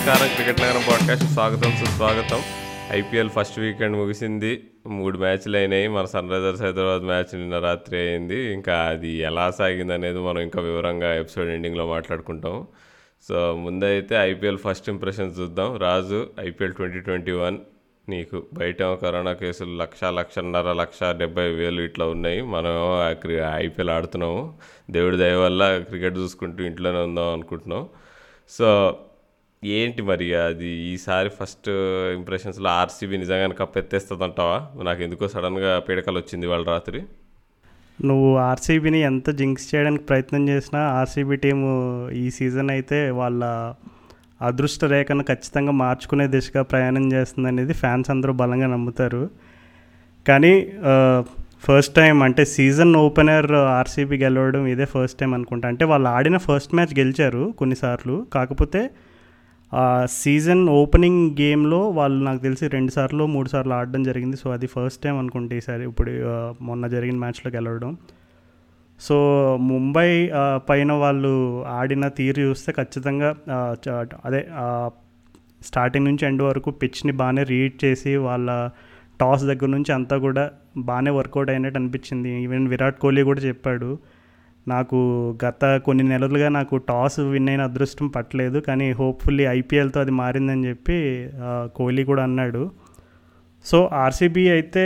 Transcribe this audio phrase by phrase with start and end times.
[0.00, 0.34] నమస్కారం.
[0.34, 2.40] క్రికెట్ నగరం పాడ్కాస్ట్ స్వాగతం సుస్వాగతం.
[2.90, 4.64] ఐపీఎల్ ఫస్ట్ వీకెండ్ ముగిసింది.
[4.86, 5.88] మూడు మ్యాచ్లు అయినాయి.
[5.88, 8.52] మన సన్ రైజర్స్ హైదరాబాద్ మ్యాచ్ నిన్న రాత్రి అయింది.
[8.52, 12.66] ఇంకా అది ఎలా సాగింది అనేది మనం ఇంకా వివరంగా ఎపిసోడ్ ఎండింగ్లో మాట్లాడుకుంటాం.
[13.28, 15.76] సో ముందైతే ఐపీఎల్ ఫస్ట్ ఇంప్రెషన్స్ చూద్దాం.
[15.76, 17.58] Raju IPL twenty twenty one
[18.08, 22.42] నీకు బయట కరోనా కేసులు లక్ష లక్షన్నర లక్ష డెబ్బై వేలు ఇట్లా ఉన్నాయి.
[22.42, 22.72] మనం
[23.56, 24.58] ఐపీఎల్ ఆడుతున్నాము.
[24.90, 27.88] దేవుడి దయ వల్ల క్రికెట్ చూసుకుంటూ ఇంట్లోనే ఉందాం అనుకుంటున్నాం.
[28.48, 28.98] సో
[29.64, 30.68] ఏంటి మరి అది?
[30.90, 31.68] ఈసారి ఫస్ట్
[32.18, 37.00] ఇంప్రెషన్స్లో ఆర్సీబీ నిజంగానే కప్ ఎత్తేస్తుంది అంటావా నాకు ఎందుకో సడన్గా పీడకలు వచ్చింది వాళ్ళ రాత్రి.
[37.98, 41.72] నువ్వు ఆర్సీబీని ఎంత జింక్స్ చేయడానికి ప్రయత్నం చేసినా ఆర్సీబీ టీము
[42.22, 43.42] ఈ సీజన్ అయితే వాళ్ళ
[44.42, 49.30] అదృష్ట రేఖను ఖచ్చితంగా మార్చుకునే దిశగా ప్రయాణం చేస్తుంది అనేది ఫ్యాన్స్ అందరూ బలంగా నమ్ముతారు.
[50.28, 50.54] కానీ
[51.68, 55.68] ఫస్ట్ టైం అంటే సీజన్ ఓపెనర్ ఆర్సీబీ గెలవడం ఇదే ఫస్ట్ టైం అనుకుంటా.
[55.68, 58.26] అంటే వాళ్ళు ఆడిన ఫస్ట్ మ్యాచ్ గెలిచారు కొన్నిసార్లు.
[58.34, 58.90] కాకపోతే
[60.20, 64.36] సీజన్ ఓపెనింగ్ గేమ్లో వాళ్ళు నాకు తెలిసి రెండు సార్లు మూడు సార్లు ఆడడం జరిగింది.
[64.36, 66.12] సో అది ఫస్ట్ టైం అనుకుంటే ఈసారి ఇప్పుడు
[66.62, 67.92] మొన్న జరిగిన మ్యాచ్లోకి వెళ్ళడం.
[69.00, 69.16] సో
[69.62, 70.30] ముంబై
[70.68, 71.32] పైన వాళ్ళు
[71.64, 73.30] ఆడిన తీరు చూస్తే ఖచ్చితంగా
[74.24, 74.42] అదే
[75.68, 78.70] స్టార్టింగ్ నుంచి ఎండ్ వరకు పిచ్ని బాగానే రీడ్ చేసి వాళ్ళ
[79.20, 82.30] టాస్ దగ్గర నుంచి అంతా కూడా బాగానే వర్కౌట్ అయినట్టు అనిపించింది.
[82.42, 83.90] ఈవెన్ విరాట్ కోహ్లీ కూడా చెప్పాడు.
[84.66, 84.98] నాకు
[85.44, 90.98] గత కొన్ని నెలలుగా నాకు టాస్ విన్ అయిన అదృష్టం పట్టలేదు కానీ హోప్ఫుల్లీ ఐపీఎల్తో అది మారిందని చెప్పి
[91.76, 92.70] కోహ్లీ కూడా అన్నాడు.
[93.64, 94.84] సో ఆర్సీబీ అయితే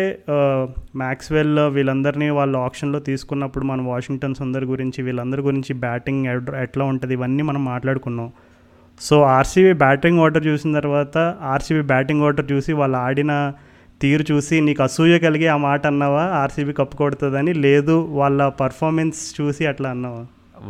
[0.97, 6.27] మ్యాక్స్వెల్ వీళ్ళందరినీ వాళ్ళు ఆప్షన్లో తీసుకున్నప్పుడు మనం వాషింగ్టన్ సుందర్ గురించి వీళ్ళందరి గురించి బ్యాటింగ్
[6.63, 8.31] ఎట్లా ఉంటుంది ఇవన్నీ మనం మాట్లాడుకున్నాం.
[9.01, 13.33] సో ఆర్సీబీ బ్యాటింగ్ ఆర్డర్ చూసిన తర్వాత ఆర్సీబీ బ్యాటింగ్ ఆర్డర్ చూసి వాళ్ళు ఆడిన
[14.05, 16.25] తీరు చూసి నీకు అసూయ కలిగి ఆ మాట అన్నావా?
[16.43, 17.53] ఆర్సీబీ కప్పు కొడుతుందని?
[17.67, 20.23] లేదు వాళ్ళ పర్ఫార్మెన్స్ చూసి అట్లా అన్నావా?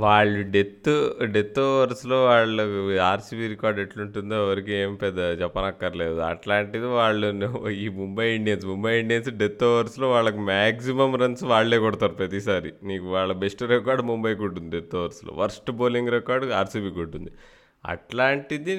[0.02, 0.88] వాళ్ళు డెత్
[1.32, 2.60] డెత్ ఓవర్స్లో వాళ్ళ
[3.08, 6.18] ఆర్సీబీ రికార్డ్ ఎట్లుంటుందో ఎవరికి ఏం పెద్ద చెప్పనక్కర్లేదు.
[6.30, 7.28] అట్లాంటిది వాళ్ళు
[7.84, 12.72] ఈ Mumbai Indians Mumbai Indians death ఓవర్స్లో వాళ్ళకి మ్యాక్సిమం రన్స్ వాళ్ళే కొడతారు ప్రతిసారి.
[12.82, 15.32] నీకు వాళ్ళ బెస్ట్ రికార్డ్ ముంబైకి ఉంటుంది డెత్ ఓవర్స్లో.
[15.42, 17.32] వర్స్ట్ బౌలింగ్ రికార్డు ఆర్సీబీకి ఉంటుంది
[17.84, 18.74] అట్లాంటిది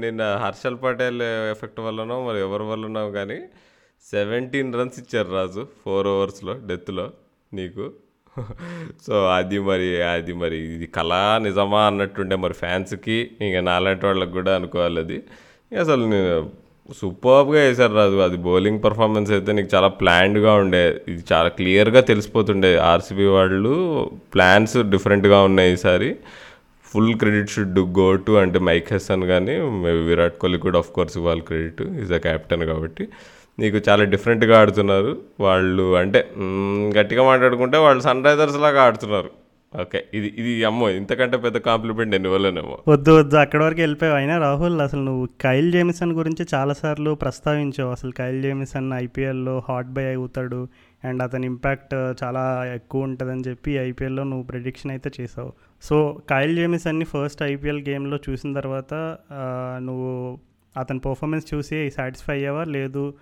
[0.00, 1.22] నిన్న హర్షల్ పటేల్
[1.54, 3.38] ఎఫెక్ట్ వల్లనో మరి ఎవరి వల్లనో కానీ
[4.10, 5.66] సెవెంటీన్ రన్స్ ఇచ్చారు రాజు.
[5.84, 7.10] ఫోర్ ఓవర్స్లో డెత్లో
[7.54, 7.90] నీకు.
[9.06, 13.30] సో అది మరి అది మరి ఇది కళ నిజమా అన్నట్టుండే మరి ఫ్యాన్స్కి.
[13.40, 15.22] ఇంకా నాలాంటి వాళ్ళకి కూడా అనుకోవాలి అది.
[15.80, 16.50] అసలు నేను
[16.98, 18.16] సూపర్గా వేశారు రాజు.
[18.16, 21.02] అది బౌలింగ్ పర్ఫార్మెన్స్ అయితే నీకు చాలా ప్లాన్డ్గా ఉండే.
[21.08, 22.76] ఇది చాలా క్లియర్గా తెలిసిపోతుండే.
[22.76, 26.16] ఆర్సీబీ వాళ్ళు ప్లాన్స్ డిఫరెంట్గా ఉన్నాయి ఈసారి.
[26.84, 29.56] Full credit should go to అంటే మైక్ హెసన్ కానీ
[30.08, 33.08] విరాట్ కోహ్లీ కూడా ఆఫ్ కోర్స్ ఇవ్వాలి క్రెడిట్ ఈజ్ అ క్యాప్టెన్ కాబట్టి.
[33.58, 35.18] నీకు చాలా డిఫరెంట్గా ఆడుతున్నారు.
[35.40, 36.20] వాళ్ళు అంటే
[36.98, 39.30] గట్టిగా మాట్లాడుకుంటే వాళ్ళు సన్ రైజర్స్ లాగా ఆడుతున్నారు.
[39.80, 42.78] ఓకే ఇది ఇది అమ్మో ఇంతకంటే పెద్ద కాంప్లిమెంట్ నేను ఇవ్వలేనేమో.
[42.88, 44.16] వద్దు వద్దు అక్కడి వరకు వెళ్ళిపోయావు.
[44.16, 47.90] అయినా రాహుల్ అసలు నువ్వు కైల్ జేమిసన్ గురించి చాలాసార్లు ప్రస్తావించావు.
[47.90, 50.68] అసలు కైల్ జేమిసన్ ఐపీఎల్లో హాట్ బై అవుతాడు.
[51.04, 55.52] అండ్ అతని ఇంపాక్ట్ చాలా ఎక్కువ ఉంటుందని చెప్పి ఐపీఎల్లో నువ్వు ప్రిడిక్షన్ అయితే చేసావు.
[55.82, 58.94] సో కైల్ జేమిసన్ని ఫస్ట్ ఐపీఎల్ గేమ్లో చూసిన తర్వాత
[59.78, 60.12] నువ్వు
[60.76, 62.64] అతని పర్ఫార్మెన్స్ చూసి సాటిస్ఫై అయ్యావా?
[62.64, 63.14] లేదు.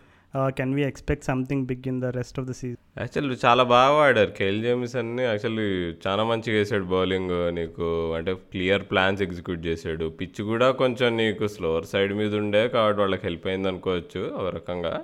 [0.56, 4.32] Can we expect something big in the rest of the season actually చాలా బాగా ఆడారు
[4.38, 5.68] కెల్ జేమ్స్ అన్ని యాక్చువల్లీ
[6.06, 11.86] చాలా మంచిగా వేసాడు బౌలింగ్ నీకు అంటే క్లియర్ ప్లాన్స్ ఎగ్జిక్యూట్ చేశాడు పిచ్ కూడా కొంచెం నీకు స్లోవర్
[11.86, 14.94] సైడ్ మీద ఉండే కాబట్టి వాళ్ళకి హెల్ప్ అయింది అనుకోవచ్చు ఒక రకంగా.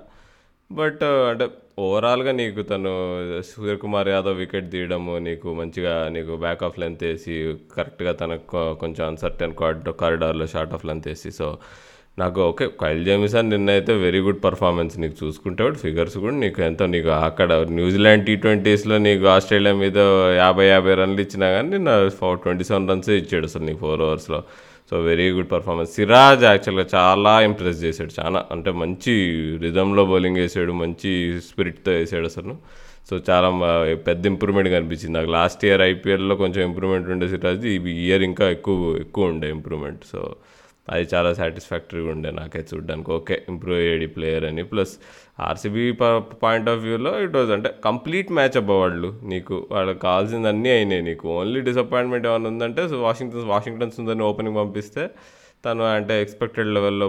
[0.69, 1.45] బట్ uh, అంటే
[1.77, 2.91] ఓవరాల్గా నీకు తను
[3.47, 7.35] సూర్యకుమార్ యాదవ్ వికెట్ తీయడము నీకు మంచిగా నీకు బ్యాక్ ఆఫ్ లెంత్ వేసి
[7.75, 11.47] కరెక్ట్గా తనకు కొంచెం అన్సర్టెన్ కార్డ్ కారిడార్లో షార్ట్ ఆఫ్ లెంత్ వేసి సో
[12.17, 16.85] నాకు ఓకే కైల్ జేమిసన్ నిన్న అయితే వెరీ గుడ్ పర్ఫార్మెన్స్ నీకు చూసుకుంటే ఫిగర్స్ కూడా నీకు ఎంతో
[16.95, 19.97] నీకు అక్కడ న్యూజిలాండ్ టీ ట్వంటీస్లో నీకు ఆస్ట్రేలియా మీద
[20.41, 21.89] యాభై యాభై రన్లు ఇచ్చినా కానీ నిన్న
[22.19, 24.39] ఫోర్ ట్వంటీ సెవెన్ రన్సే ఇచ్చాడు అసలు నీకు ఫోర్ అవర్స్లో
[24.91, 28.39] so very good performance Siraj యాక్చువల్గా చాలా ఇంప్రెస్ చేశాడు చాలా.
[28.53, 29.13] అంటే మంచి
[29.65, 31.11] రిధంలో బౌలింగ్ వేసాడు మంచి
[31.47, 32.53] స్పిరిట్తో వేసాడు అసలు.
[33.09, 33.49] సో చాలా
[34.07, 35.13] పెద్ద ఇంప్రూవ్మెంట్ కనిపించింది.
[35.17, 37.77] నాకు లాస్ట్ ఇయర్ ఐపీఎల్లో కొంచెం ఇంప్రూవ్మెంట్ ఉండే సిరాజ్ ఈ
[38.07, 40.21] ఇయర్ ఇంకా ఎక్కువ ఎక్కువ ఉండే ఇంప్రూవ్మెంట్ సో
[40.89, 43.11] అది చాలా సాటిస్ఫాక్టరీగా ఉండే నాకైతే చూడడానికి.
[43.11, 44.63] ఓకే ఇంప్రూవ్ అయ్యేది ప్లేయర్ అని.
[44.63, 44.93] ప్లస్
[45.39, 49.67] ఆర్సీబీ పాయింట్ ఆఫ్ వ్యూలో ఇట్ వాజ్ అంటే కంప్లీట్ మ్యాచ్ అబ్బా వాళ్ళు నీకు.
[49.71, 51.27] వాళ్ళకి కావాల్సింది అన్నీ అయినాయి నీకు.
[51.29, 55.09] ఓన్లీ డిసప్పాయింట్మెంట్ ఏమైనా ఉందంటే సో వాషింగ్టన్ వాషింగ్టన్ సుందర్ని ఓపెనింగ్ పంపిస్తే
[55.65, 57.07] తను అంటే ఎక్స్పెక్టెడ్ లెవెల్లో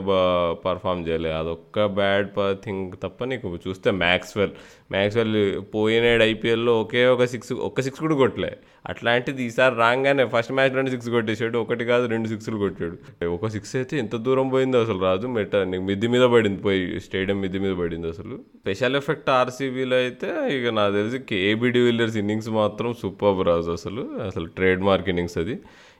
[0.64, 2.28] పర్ఫామ్ చేయలేదు అదొక్క బ్యాడ్
[2.64, 4.50] థింగ్ తప్ప నీకు చూస్తే మ్యాక్స్వెల్
[4.92, 8.56] మ్యాక్స్వెల్ పోయినాడు ఐపీఎల్లో ఒకే ఒక సిక్స్ ఒక్క సిక్స్ కూడా కొట్టలే.
[8.88, 13.26] అట్లాంటిది ఈసారి రాగానే ఫస్ట్ మ్యాచ్ రెండు సిక్స్ కొట్టేశాడు ఒకటి కాదు రెండు సిక్స్లు కొట్టాడు.
[13.26, 17.40] ఒక సిక్స్ అయితే ఎంత దూరం పోయిందో అసలు రాదు మెట నీకు మిద్ది మీద పడింది పోయి స్టేడియం
[17.40, 18.36] మిద్ది మీద పడింది అసలు.
[18.36, 24.02] స్పెషల్ ఎఫెక్ట్ ఆర్సీబీలో అయితే ఇక నాకు తెలిసి కేబీ డివిలియర్స్ ఇన్నింగ్స్ మాత్రం సూపర్ రాజు అసలు.
[24.26, 25.58] అసలు ట్రేడ్ మార్క్ ఇన్నింగ్స్ అది.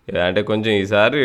[0.09, 1.21] అంటే కొంచెం ఈసారి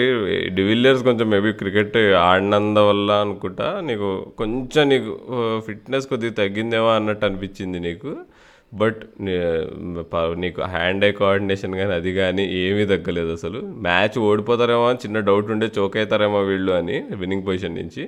[0.57, 1.97] డివిలియర్స్ కొంచెం మేబీ క్రికెట్
[2.29, 5.11] ఆడినందు వల్ల అనుకుంటా నీకు కొంచెం నీకు
[5.67, 8.11] ఫిట్నెస్ కొద్దిగా తగ్గిందేమో అన్నట్టు అనిపించింది నీకు.
[8.73, 9.01] బట్
[10.43, 13.59] నీకు హ్యాండ్ ఐ కోఆర్డినేషన్ కానీ అది కానీ ఏమీ తగ్గలేదు అసలు.
[13.87, 18.03] మ్యాచ్ ఓడిపోతారేమో అని చిన్న డౌట్ ఉండే చోక్ అవుతారేమో వీళ్ళు అని విన్నింగ్ పొజిషన్ నుంచి.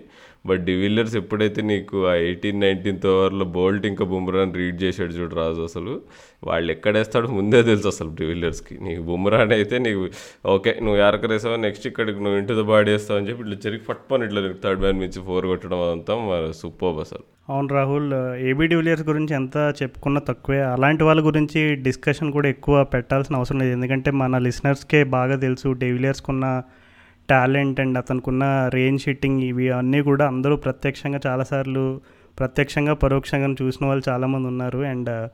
[0.46, 5.62] బట్ డివిలియర్స్ ఎప్పుడైతే నీకు ఆ ఎయిటీన్ నైన్టీన్త్ ఓవర్లో బోల్ట్ ఇంకా బుమ్రాని రీడ్ చేసాడు చూడు రాజు
[5.62, 6.02] అసలు
[6.44, 10.10] వాళ్ళు ఎక్కడేస్తాడో ముందే తెలుసు అసలు డివిలియర్స్కి నీకు బుమ్రాని అయితే నీకు
[10.46, 14.42] ఓకే నువ్వు ఎరకరేసావు నెక్స్ట్ ఇక్కడికి నువ్వు ఇంటి బాడీ వేస్తావు అని చెప్పి ఇట్లా చెరికి పట్టుకొని ఇట్లా
[14.64, 17.24] థర్డ్ మ్యాన్ నుంచి ఫోర్ కొట్టడం అదంతా సూపర్ అసలు.
[17.50, 20.62] అవును రాహుల్ ఏబీ డివిలియర్స్ గురించి ఎంత చెప్పుకున్నా తక్కువే.
[20.62, 23.72] అలాంటి వాళ్ళ గురించి డిస్కషన్ కూడా ఎక్కువ పెట్టాల్సిన అవసరం లేదు.
[23.72, 26.62] ఎందుకంటే మన లిసనర్స్కే బాగా తెలుసు డివిలియర్స్కున్న
[27.30, 32.02] టాలెంట్ అండ్ అతనుకున్న రేంజ్ షిట్టింగ్ ఇవి అన్నీ కూడా అందరూ ప్రత్యక్షంగా చాలాసార్లు
[32.40, 34.80] ప్రత్యక్షంగా పరోక్షంగా చూసిన వాళ్ళు చాలామంది ఉన్నారు.
[34.80, 35.30] అండ్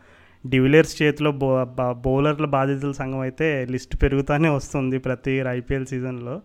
[0.50, 1.66] డివిలియర్స్ చేతిలో బో
[2.06, 6.42] బౌలర్ల బాధితుల సంఘం అయితే లిస్ట్ పెరుగుతూనే వస్తుంది ప్రతి ఐపీఎల్ సీజన్లో.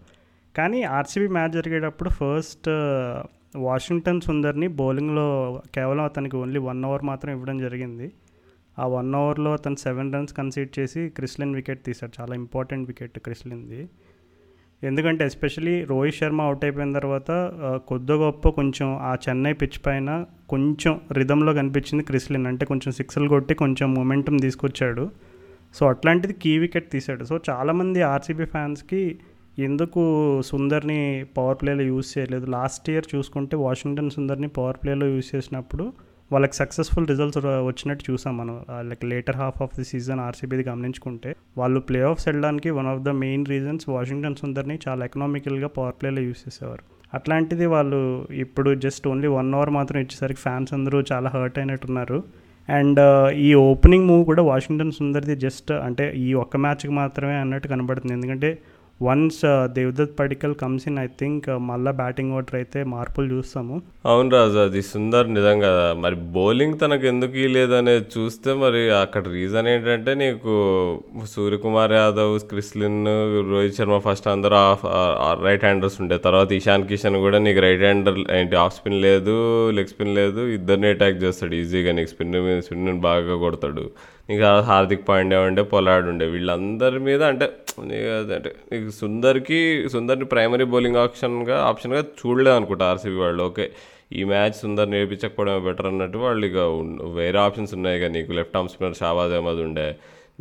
[0.56, 2.68] కానీ ఆర్సీబీ మ్యాచ్ జరిగేటప్పుడు ఫస్ట్
[3.56, 5.26] వాషింగ్టన్ సుందర్ని బౌలింగ్లో
[5.74, 8.12] కేవలం అతనికి ఓన్లీ వన్ అవర్ మాత్రం ఇవ్వడం జరిగింది.
[8.78, 12.22] ఆ వన్ అవర్లో అతను సెవెన్ రన్స్ కన్సీడ్ చేసి క్రిస్లిన్ వికెట్ తీశాడు.
[12.22, 13.88] చాలా ఇంపార్టెంట్ వికెట్ క్రిస్లిన్ది.
[14.82, 17.30] ఎందుకంటే ఎస్పెషలీ రోహిత్ శర్మ అవుట్ అయిపోయిన తర్వాత
[17.88, 23.54] కొద్ది గొప్ప కొంచెం ఆ చెన్నై పిచ్ పైన కొంచెం రిధంలో కనిపించింది క్రిస్లిన్ అంటే కొంచెం సిక్స్లు కొట్టి
[23.54, 25.10] కొంచెం మొమెంటం తీసుకొచ్చాడు.
[25.74, 27.24] సో అట్లాంటిది కీ వికెట్ తీశాడు.
[27.24, 29.18] సో చాలామంది ఆర్సీబీ ఫ్యాన్స్కి
[29.58, 30.02] ఎందుకు
[30.46, 32.46] సుందర్ని పవర్ ప్లేలో యూజ్ చేయలేదు?
[32.46, 35.92] లాస్ట్ ఇయర్ చూసుకుంటే వాషింగ్టన్ సుందర్ని పవర్ ప్లేలో యూజ్ చేసినప్పుడు
[36.32, 37.38] వాళ్ళకి సక్సెస్ఫుల్ రిజల్ట్స్
[37.68, 38.56] వచ్చినట్టు చూసాం మనం.
[38.88, 43.08] Like later half of the season ఆర్సీబీది గమనించుకుంటే వాళ్ళు ప్లే ఆఫ్స్ వెళ్ళడానికి one of the
[43.08, 46.84] main reasons Washington సుందర్ని చాలా ఎకనామికల్గా పవర్ ప్లేలో యూస్ చేసేవారు.
[47.14, 52.18] అట్లాంటిది వాళ్ళు ఇప్పుడు జస్ట్ ఓన్లీ వన్ అవర్ మాత్రం ఇచ్చేసరికి ఫ్యాన్స్ అందరూ చాలా హర్ట్ అయినట్టున్నారు.
[52.68, 53.00] అండ్
[53.46, 58.14] ఈ ఓపెనింగ్ మూవ్ కూడా వాషింగ్టన్ సుందర్ది జస్ట్ అంటే ఈ ఒక్క మ్యాచ్కి మాత్రమే అన్నట్టు కనబడుతుంది.
[58.14, 58.50] ఎందుకంటే
[59.06, 59.38] once
[59.76, 63.76] Devdutt Padikkal comes in I think మళ్ళీ బ్యాటింగ్ ఓటర్ అయితే మార్పులు చూస్తాము.
[64.10, 65.70] అవును రాజు అది సుందర్ నిజంగా
[66.02, 70.52] మరి బౌలింగ్ తనకు ఎందుకు లేదనేది చూస్తే మరి అక్కడ రీజన్ ఏంటంటే నీకు
[71.34, 73.00] Suryakumar Yadav Chris Lynn
[73.52, 74.84] Rohit Sharma first అందరూ ఆఫ్
[75.46, 76.18] రైట్ హ్యాండర్స్ ఉండే.
[76.28, 79.36] తర్వాత ఇషాన్ కిషన్ కూడా నీకు రైట్ హ్యాండర్ ఏంటి ఆఫ్ స్పిన్ లేదు
[79.78, 81.54] లెగ్ స్పిన్ లేదు ఇద్దరిని అటాక్ చేస్తాడు.
[81.62, 82.38] ఈజీగా నీకు స్పిన్
[82.68, 83.86] స్పిన్ బాగా కొడతాడు.
[84.32, 87.46] ఇంకా హార్దిక్ పాండ్యా ఉండే పొలాడ్ ఉండే వీళ్ళందరి మీద అంటే
[87.90, 89.60] నీకు అంటే నీకు సుందర్కి
[89.94, 93.42] సుందర్ని ప్రైమరీ బౌలింగ్ ఆప్షన్గా ఆప్షన్గా చూడలేదు అనుకుంటా ఆర్సీబీ వాళ్ళు.
[93.50, 93.66] ఓకే
[94.18, 96.60] ఈ మ్యాచ్ సుందర్ నేర్పించకపోవడం బెటర్ అన్నట్టు వాళ్ళు ఇక
[97.18, 98.30] వేరే ఆప్షన్స్ ఉన్నాయి ఇక నీకు.
[98.38, 99.88] Left arm spinner Shahbaz Ahmed ఉండే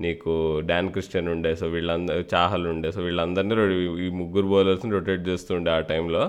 [0.04, 0.32] నీకు
[0.70, 3.54] డాన్ క్రిస్టియన్ ఉండే సో వీళ్ళందరూ చాహల్ ఉండే సో వీళ్ళందరినీ
[4.06, 6.24] ఈ ముగ్గురు బౌలర్స్ని రొటేట్ చేస్తుండే ఆ టైంలో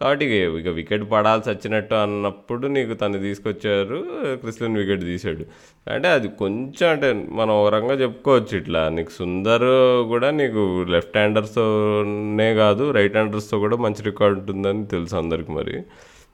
[0.00, 4.04] కాబట్టి ఇక వికెట్ పడాల్సి వచ్చినట్టు అన్నప్పుడు నీకు తను తీసుకొచ్చారు.
[4.34, 5.44] క్రిస్టియన్ వికెట్ తీశాడు.
[5.90, 8.88] అంటే అది కొంచెం అంటే మనం ఒక రకంగా చెప్పుకోవచ్చు ఇట్లా.
[8.88, 9.62] నీకు సుందర్
[10.08, 15.82] కూడా నీకు లెఫ్ట్ హ్యాండర్స్తోనే కాదు రైట్ హ్యాండర్స్తో కూడా మంచి రికార్డ్ ఉంటుందని తెలుసు అందరికి మరి.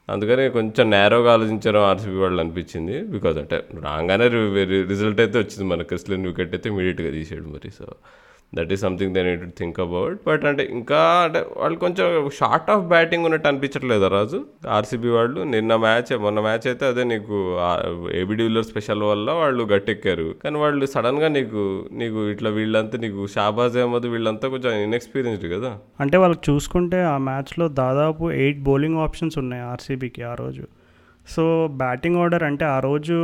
[0.09, 3.03] అందుకని కొంచెం నేరోగా ఆలోచించడం ఆర్సీబీ వాళ్ళు అనిపించింది.
[3.03, 4.29] బికాజ్ అంటే రాగానే
[4.89, 5.65] రిజల్ట్ అయితే వచ్చింది.
[5.65, 7.71] మన క్రిస్లిన్ వికెట్ అయితే ఇమీడియట్గా తీసాడు మరి.
[7.71, 7.85] So
[8.55, 12.06] that is something they need think about but అంటే ఇంకా అంటే వాళ్ళు కొంచెం
[12.38, 14.38] షార్ట్ ఆఫ్ బ్యాటింగ్ ఉన్నట్టు అనిపించట్లేదు రాజు?
[14.69, 17.37] ఆర్సీబీ వాళ్ళు నిన్న మ్యాచ్ మొన్న మ్యాచ్ అయితే అదే నీకు
[18.12, 20.35] ఏబీ డివిలర్ స్పెషల్ వల్ల వాళ్ళు గట్టెక్కారు.
[20.45, 25.73] కానీ వాళ్ళు సడన్గా నీకు నీకు ఇట్లా వీళ్ళంతా నీకు షాబాజ్ అహ్మద్ వీళ్ళంతా కొంచెం ఇన్ఎక్స్పీరియన్స్డ్ కదా?
[26.00, 30.66] అంటే వాళ్ళకి చూసుకుంటే ఆ మ్యాచ్లో దాదాపు ఎయిట్ బౌలింగ్ ఆప్షన్స్ ఉన్నాయి ఆర్సీబీకి ఆ రోజు.
[31.28, 31.45] సో
[31.83, 33.16] బ్యాటింగ్ ఆర్డర్ అంటే ఆ రోజు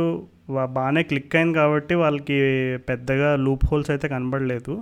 [0.51, 2.37] బాగానే క్లిక్ అయింది కాబట్టి వాళ్ళకి
[2.89, 4.73] పెద్దగా లూప్ హోల్స్ అయితే కనబడలేదు.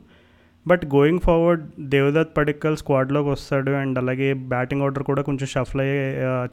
[0.67, 5.99] But going forward Devdutt Padikkal స్క్వాడ్లోకి వస్తాడు అండ్ అలాగే బ్యాటింగ్ ఆర్డర్ కూడా కొంచెం షఫల్ అయ్యే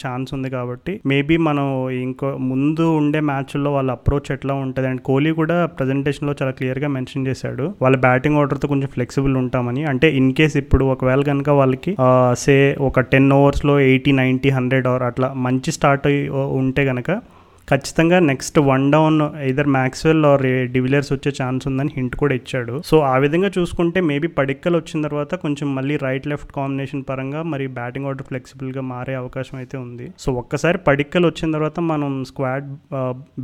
[0.03, 5.31] ఛాన్స్ ఉంది కాబట్టి మేబీ మనం ఇంకో ముందు ఉండే మ్యాచ్ల్లో వాళ్ళ అప్రోచ్ ఎట్లా ఉంటుంది అండ్ కోహ్లీ
[5.31, 7.75] కూడా ప్రజెంటేషన్లో చాలా క్లియర్గా మెన్షన్ చేశాడు.
[7.83, 9.85] వాళ్ళ బ్యాటింగ్ ఆర్డర్తో కొంచెం ఫ్లెక్సిబుల్ ఉంటామని.
[9.85, 11.95] అంటే ఇన్ కేస్ ఇప్పుడు ఒకవేళ కనుక వాళ్ళకి
[12.35, 16.07] సే ఒక టెన్ ఓవర్స్లో ఎయిటీ నైంటీ హండ్రెడ్ ఆర్ అట్లా మంచి స్టార్ట్
[16.61, 17.11] ఉంటే కనుక
[17.73, 19.19] ఖచ్చితంగా next one down
[19.51, 20.43] either Maxwell or
[20.75, 22.75] de Villiers వచ్చే ఛాన్స్ ఉందని హింట్ కూడా ఇచ్చాడు.
[22.91, 27.67] సో ఆ విధంగా చూసుకుంటే మేబీ పడిక్కలు వచ్చిన తర్వాత కొంచెం మళ్ళీ రైట్ లెఫ్ట్ కాంబినేషన్ పరంగా మరి
[27.79, 30.07] బ్యాటింగ్ ఆర్డర్ ఫ్లెక్సిబుల్గా మారే అవకాశం అయితే ఉంది.
[30.25, 32.69] సో ఒక్కసారి పడిక్కలు వచ్చిన తర్వాత మనం స్క్వాడ్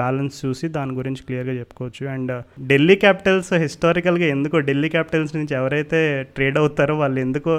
[0.02, 2.04] బ్యాలెన్స్ uh, చూసి దాని గురించి క్లియర్గా చెప్పుకోవచ్చు.
[2.14, 2.32] అండ్
[2.72, 6.00] ఢిల్లీ క్యాపిటల్స్ హిస్టారికల్గా ఎందుకో ఢిల్లీ క్యాపిటల్స్ నుంచి ఎవరైతే
[6.36, 7.54] ట్రేడ్ అవుతారో వాళ్ళు ఎందుకో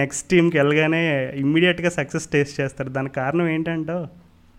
[0.00, 1.02] నెక్స్ట్ టీంకి వెళ్ళగానే
[1.42, 2.90] ఇమ్మీడియట్గా సక్సెస్ టేస్ట్ చేస్తారు.
[2.96, 3.96] దానికి కారణం ఏంటంటే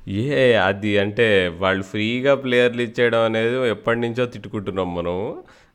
[0.07, 0.25] ఏ
[0.61, 1.25] అది అంటే
[1.59, 5.17] వాళ్ళు ఫ్రీగా ప్లేయర్లు ఇచ్చేయడం అనేది ఎప్పటి నుంచో తిట్టుకుంటున్నాం మనం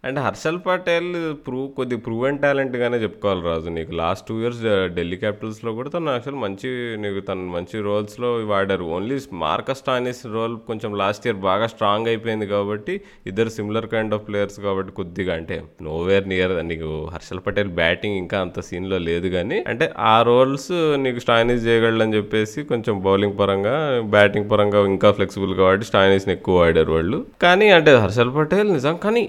[0.08, 1.10] అంటే హర్షల్ పటేల్
[1.46, 3.68] ప్రూవ్ కొద్ది ప్రూవెన్ టాలెంట్గానే చెప్పుకోవాలి రాజు.
[3.76, 4.62] నీకు లాస్ట్ టూ ఇయర్స్
[4.96, 6.70] ఢిల్లీ క్యాపిటల్స్లో కూడా తను యాక్చువల్ మంచి
[7.02, 8.84] నీకు తను మంచి రోల్స్లో వాడారు.
[8.96, 12.94] ఓన్లీ మార్కస్ టానిస్ రోల్ కొంచెం లాస్ట్ ఇయర్ బాగా స్ట్రాంగ్ అయిపోయింది కాబట్టి
[13.30, 18.40] ఇద్దరు సిమిలర్ కైండ్ ఆఫ్ ప్లేయర్స్ కాబట్టి కొద్దిగా అంటే నోవేర్ నియర్ నీకు హర్షల్ పటేల్ బ్యాటింగ్ ఇంకా
[18.46, 20.70] అంత సీన్లో లేదు కానీ అంటే ఆ రోల్స్
[21.04, 21.68] నీకు స్టాయినిస్
[22.06, 23.76] అని చెప్పేసి కొంచెం బౌలింగ్ పరంగా
[24.16, 27.20] బ్యాటింగ్ పరంగా ఇంకా ఫ్లెక్సిబుల్ కాబట్టి స్టాయినిస్ని ఎక్కువ వాడారు వాళ్ళు.
[27.46, 29.24] కానీ అంటే హర్షల్ పటేల్ నిజం కానీ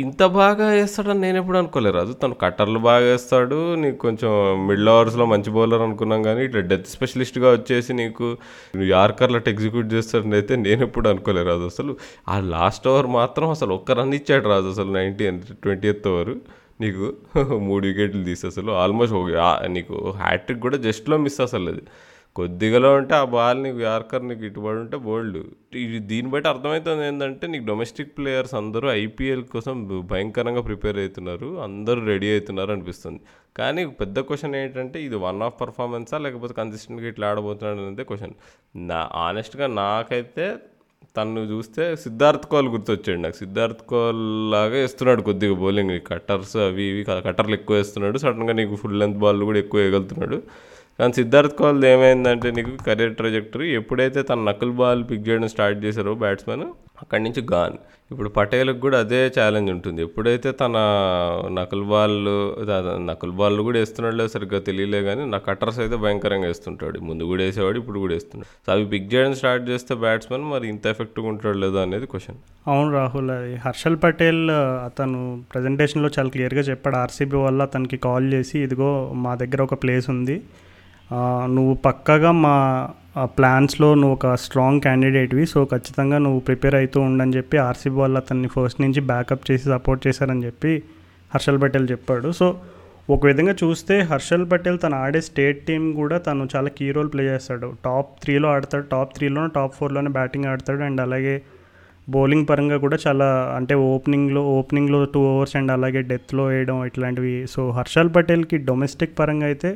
[0.00, 1.94] ఇంత బాగా వేస్తాడని నేను ఎప్పుడు అనుకోలేదు.
[1.96, 3.74] రాజు తను కట్టర్లు బాగా వేస్తాడు.
[3.74, 4.30] నీకు కొంచెం
[4.66, 8.26] మిడిల్ ఓవర్స్లో మంచి బౌలర్ అనుకున్నాం కానీ ఇట్లా డెత్ స్పెషలిస్ట్గా వచ్చేసి నీకు
[8.94, 11.64] యార్కర్లు అట్లా ఎగ్జిక్యూట్ చేస్తాడని అయితే నేను ఎప్పుడు అనుకోలేదు రాజు.
[11.64, 11.94] అసలు
[12.28, 15.26] ఆ లాస్ట్ ఓవర్ మాత్రం అసలు ఒక్క రన్ ఇచ్చాడు రాజు అసలు నైన్టీ
[15.64, 16.34] ట్వంటీ ఎయిత్ ఓవర్.
[16.80, 17.04] నీకు
[17.68, 19.16] మూడు వికెట్లు తీసి అసలు ఆల్మోస్ట్
[19.68, 21.82] నీకు హ్యాట్రిక్ కూడా జస్ట్లో మిస్ అసలు అది.
[22.38, 25.38] కొద్దిగాలో ఉంటే ఆ బాల్ నీకు యార్కర్ నీకు ఇటుబడి ఉంటే బోల్డ్.
[25.82, 29.74] ఇది దీన్ని బట్టి అర్థమవుతుంది ఏంటంటే నీకు డొమెస్టిక్ ప్లేయర్స్ అందరూ ఐపీఎల్ కోసం
[30.12, 31.48] భయంకరంగా ప్రిపేర్ అవుతున్నారు.
[31.66, 33.20] అందరూ రెడీ అవుతున్నారు అనిపిస్తుంది.
[33.58, 38.34] కానీ పెద్ద క్వశ్చన్ ఏంటంటే ఇది వన్ ఆఫ్ పర్ఫార్మెన్సా లేకపోతే కన్సిస్టెంట్గా ఇట్లా ఆడబోతున్నాడు అనేది క్వశ్చన్.
[38.92, 40.46] నా ఆనెస్ట్గా నాకైతే
[41.16, 43.36] తను చూస్తే సిద్ధార్థ్ కోల్ గుర్తొచ్చాడు నాకు.
[43.44, 45.96] సిద్ధార్థ్ కోల్ లాగా వేస్తున్నాడు కొద్దిగా బౌలింగ్.
[46.10, 48.18] కట్టర్స్ అవి ఇవి కట్టర్లు ఎక్కువ వేస్తున్నాడు.
[48.18, 50.38] సడన్గా నీకు ఫుల్ లెంత్ బాల్ కూడా ఎక్కువ వేయగలుగుతున్నాడు.
[50.98, 56.14] కానీ సిద్ధార్థ్ కోహ్లీ ఏమైందంటే నీకు కెరీర్ ట్రజెక్టరీ ఎప్పుడైతే తన నకుల్ బాల్ పిక్ చేయడం స్టార్ట్ చేశారో
[56.22, 56.64] బ్యాట్స్మెన్
[57.02, 57.76] అక్కడి నుంచి గాన్
[58.10, 60.00] ఇప్పుడు పటేల్కి కూడా అదే ఛాలెంజ్ ఉంటుంది.
[60.06, 60.76] ఎప్పుడైతే తన
[61.58, 62.16] నకుల్ బాల్
[63.08, 66.98] నకుల్ బాల్ కూడా వేస్తున్నాడో సరిగ్గా తెలియలే కానీ నా కట్టర్స్ అయితే భయంకరంగా వేస్తుంటాడు.
[67.08, 68.48] ముందు కూడా వేసేవాడు ఇప్పుడు కూడా వేస్తున్నాడు.
[68.66, 72.40] సో అవి పిక్ చేయడం స్టార్ట్ చేస్తే బ్యాట్స్మెన్ మరి ఇంత ఎఫెక్ట్గా ఉంటాడు లేదో అనేది క్వశ్చన్
[72.72, 74.44] అవును రాహుల్ అది హర్షల్ పటేల్
[74.88, 75.20] అతను
[75.54, 76.98] ప్రజెంటేషన్లో చాలా క్లియర్గా చెప్పాడు.
[77.04, 78.90] ఆర్సీబీ వల్ల అతనికి కాల్ చేసి ఇదిగో
[79.24, 80.36] మా దగ్గర ఒక ప్లేస్ ఉంది.
[81.54, 82.56] నువ్వు పక్కగా మా
[83.38, 88.48] ప్లాన్స్లో నువ్వు ఒక స్ట్రాంగ్ క్యాండిడేట్వి సో ఖచ్చితంగా నువ్వు ప్రిపేర్ అవుతూ ఉండని చెప్పి ఆర్సీబీ వాళ్ళు అతన్ని
[88.48, 90.72] ఫస్ట్ నుంచి బ్యాకప్ చేసి సపోర్ట్ చేశారని చెప్పి
[91.34, 92.30] హర్షల్ పటేల్ చెప్పాడు.
[92.32, 92.46] సో
[93.10, 97.24] ఒక విధంగా చూస్తే హర్షల్ పటేల్ తను ఆడే స్టేట్ టీం కూడా తను చాలా కీ రోల్ ప్లే
[97.24, 97.68] చేస్తాడు.
[97.84, 98.84] టాప్ త్రీలో ఆడతాడు.
[98.94, 100.82] టాప్ త్రీలోనే టాప్ ఫోర్లోనే బ్యాటింగ్ ఆడతాడు.
[100.82, 101.42] అండ్ అలాగే
[102.10, 103.26] బౌలింగ్ పరంగా కూడా చాలా
[103.56, 107.46] అంటే ఓపెనింగ్లో ఓపెనింగ్లో టూ ఓవర్స్ అండ్ అలాగే డెత్లో వేయడం ఇట్లాంటివి.
[107.54, 109.72] సో హర్షల్ పటేల్కి డొమెస్టిక్ పరంగా అయితే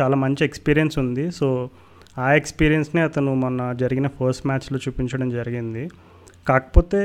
[0.00, 1.30] చాలా మంచి ఎక్స్పీరియన్స్ ఉంది.
[1.30, 1.48] సో
[2.18, 5.84] ఆ ఎక్స్పీరియన్స్ని అతను మొన్న జరిగిన ఫస్ట్ మ్యాచ్లో చూపించడం జరిగింది.
[6.48, 7.00] కాకపోతే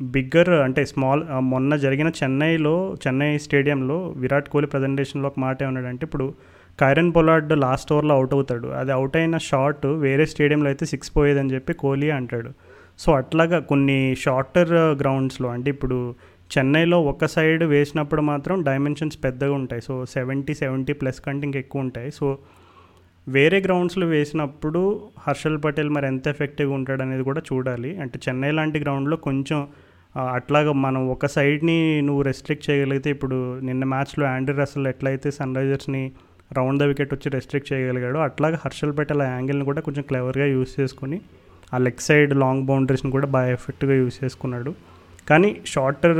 [0.00, 2.74] బిగ్గర్ అంటే స్మాల్ మొన్న జరిగిన చెన్నైలో
[3.06, 6.26] చెన్నై స్టేడియంలో విరాట్ కోహ్లీ ప్రజెంటేషన్లో ఒక మాట ఏమన్నాడంటే ఇప్పుడు
[6.80, 8.68] కైరన్ పొలాడ్ లాస్ట్ ఓవర్లో అవుట్ అవుతాడు.
[8.80, 12.50] అది అవుట్ అయిన షాట్ వేరే స్టేడియంలో అయితే సిక్స్ పోయేదని చెప్పి కోహ్లీ అంటాడు.
[12.98, 15.98] సో అట్లాగా కొన్ని షార్టర్ గ్రౌండ్స్లో అంటే ఇప్పుడు
[16.50, 19.82] చెన్నైలో ఒక సైడ్ వేసినప్పుడు మాత్రం డైమెన్షన్స్ పెద్దగా ఉంటాయి.
[19.88, 22.10] సో సెవెంటీ సెవెంటీ ప్లస్ కంటే ఇంకా ఎక్కువ ఉంటాయి.
[22.10, 22.26] సో
[23.26, 24.80] వేరే గ్రౌండ్స్లో వేసినప్పుడు
[25.26, 27.90] హర్షల్ పటేల్ మరి ఎంత ఎఫెక్టివ్గా ఉంటాడు అనేది కూడా చూడాలి.
[28.02, 29.60] అంటే చెన్నై లాంటి గ్రౌండ్లో కొంచెం
[30.36, 36.02] అట్లాగా మనం ఒక సైడ్ని నువ్వు రెస్ట్రిక్ట్ చేయగలిగితే ఇప్పుడు నిన్న మ్యాచ్లో యాండ్రీ రసల్ ఎట్లయితే సన్ రైజర్స్ని
[36.58, 40.80] రౌండ్ ద వికెట్ వచ్చి రెస్ట్రిక్ట్ చేయగలిగాడు అట్లాగే హర్షల్ పటేల్ ఆ యాంగిల్ని కూడా కొంచెం క్లెవర్గా యూస్
[40.80, 41.18] చేసుకుని
[41.74, 44.72] ఆ లెగ్ సైడ్ లాంగ్ బౌండరీస్ని కూడా బాగా ఎఫెక్ట్గా యూస్ చేసుకున్నాడు.
[45.28, 46.14] కానీ షార్టర్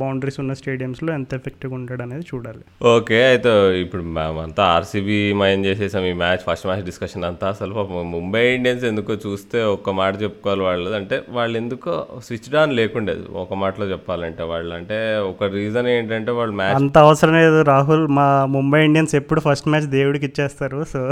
[0.00, 2.62] బౌండరీస్ ఉన్న స్టేడియంస్లో ఎంత ఎఫెక్టివ్గా ఉంటాడు అనేది చూడాలి.
[2.94, 3.52] ఓకే అయితే
[3.84, 7.48] ఇప్పుడు మేమంతా ఆర్సీబీ మైండ్ చేసేసాం ఈ మ్యాచ్ ఫస్ట్ మ్యాచ్ డిస్కషన్ అంతా.
[7.48, 7.74] అసలు
[8.16, 11.94] ముంబై ఇండియన్స్ ఎందుకో చూస్తే ఒక్క మాట చెప్పుకోవాలి వాళ్ళు అంటే వాళ్ళు ఎందుకో
[12.28, 14.74] స్విచ్ ఆన్ లేకుండేది ఒక మాటలో చెప్పాలంటే వాళ్ళు.
[14.74, 14.98] అంటే
[15.32, 18.06] ఒక రీజన్ ఏంటంటే వాళ్ళు మ్యాచ్ అంత అవసరం లేదు రాహుల్.
[18.08, 21.02] మా ముంబై ఇండియన్స్ ఎప్పుడు ఫస్ట్ మ్యాచ్ దేవుడికి ఇచ్చేస్తారు సో.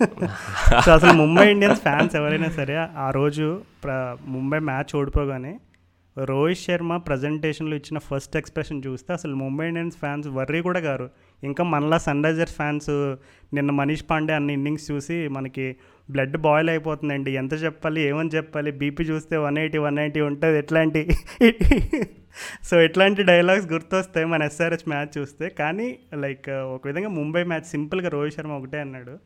[0.84, 3.46] సో అసలు ముంబై ఇండియన్స్ ఫ్యాన్స్ ఎవరైనా సరే ఆ రోజు
[3.84, 3.90] ప్ర
[4.26, 5.52] ముంబై మ్యాచ్ ఓడిపోగానే
[6.24, 11.10] రోహిత్ శర్మ ప్రజెంటేషన్లో ఇచ్చిన ఫస్ట్ ఎక్స్ప్రెషన్ చూస్తే అసలు ముంబై ఇండియన్స్ ఫ్యాన్స్ వర్రీ కూడా గారు
[11.44, 12.90] ఇంకా మనలా సన్ రైజర్స్ ఫ్యాన్స్
[13.54, 15.76] నిన్న మనీష్ పాండే అన్ని ఇన్నింగ్స్ చూసి మనకి
[16.10, 17.30] బ్లడ్ బాయిల్ అయిపోతుందండి.
[17.30, 21.08] ఎంత చెప్పాలి ఏమని చెప్పాలి బీపీ చూస్తే వన్ ఎయిటీ వన్ ఎయిటీ ఉంటుంది ఎట్లాంటి?
[22.64, 25.48] సో ఇట్లాంటి డైలాగ్స్ గుర్తొస్తాయి మన ఎస్ఆర్హెచ్ మ్యాచ్ చూస్తే.
[25.48, 29.18] కానీ లైక్ ఒక విధంగా ముంబై మ్యాచ్ సింపుల్గా రోహిత్ శర్మ ఒకటే అన్నాడు.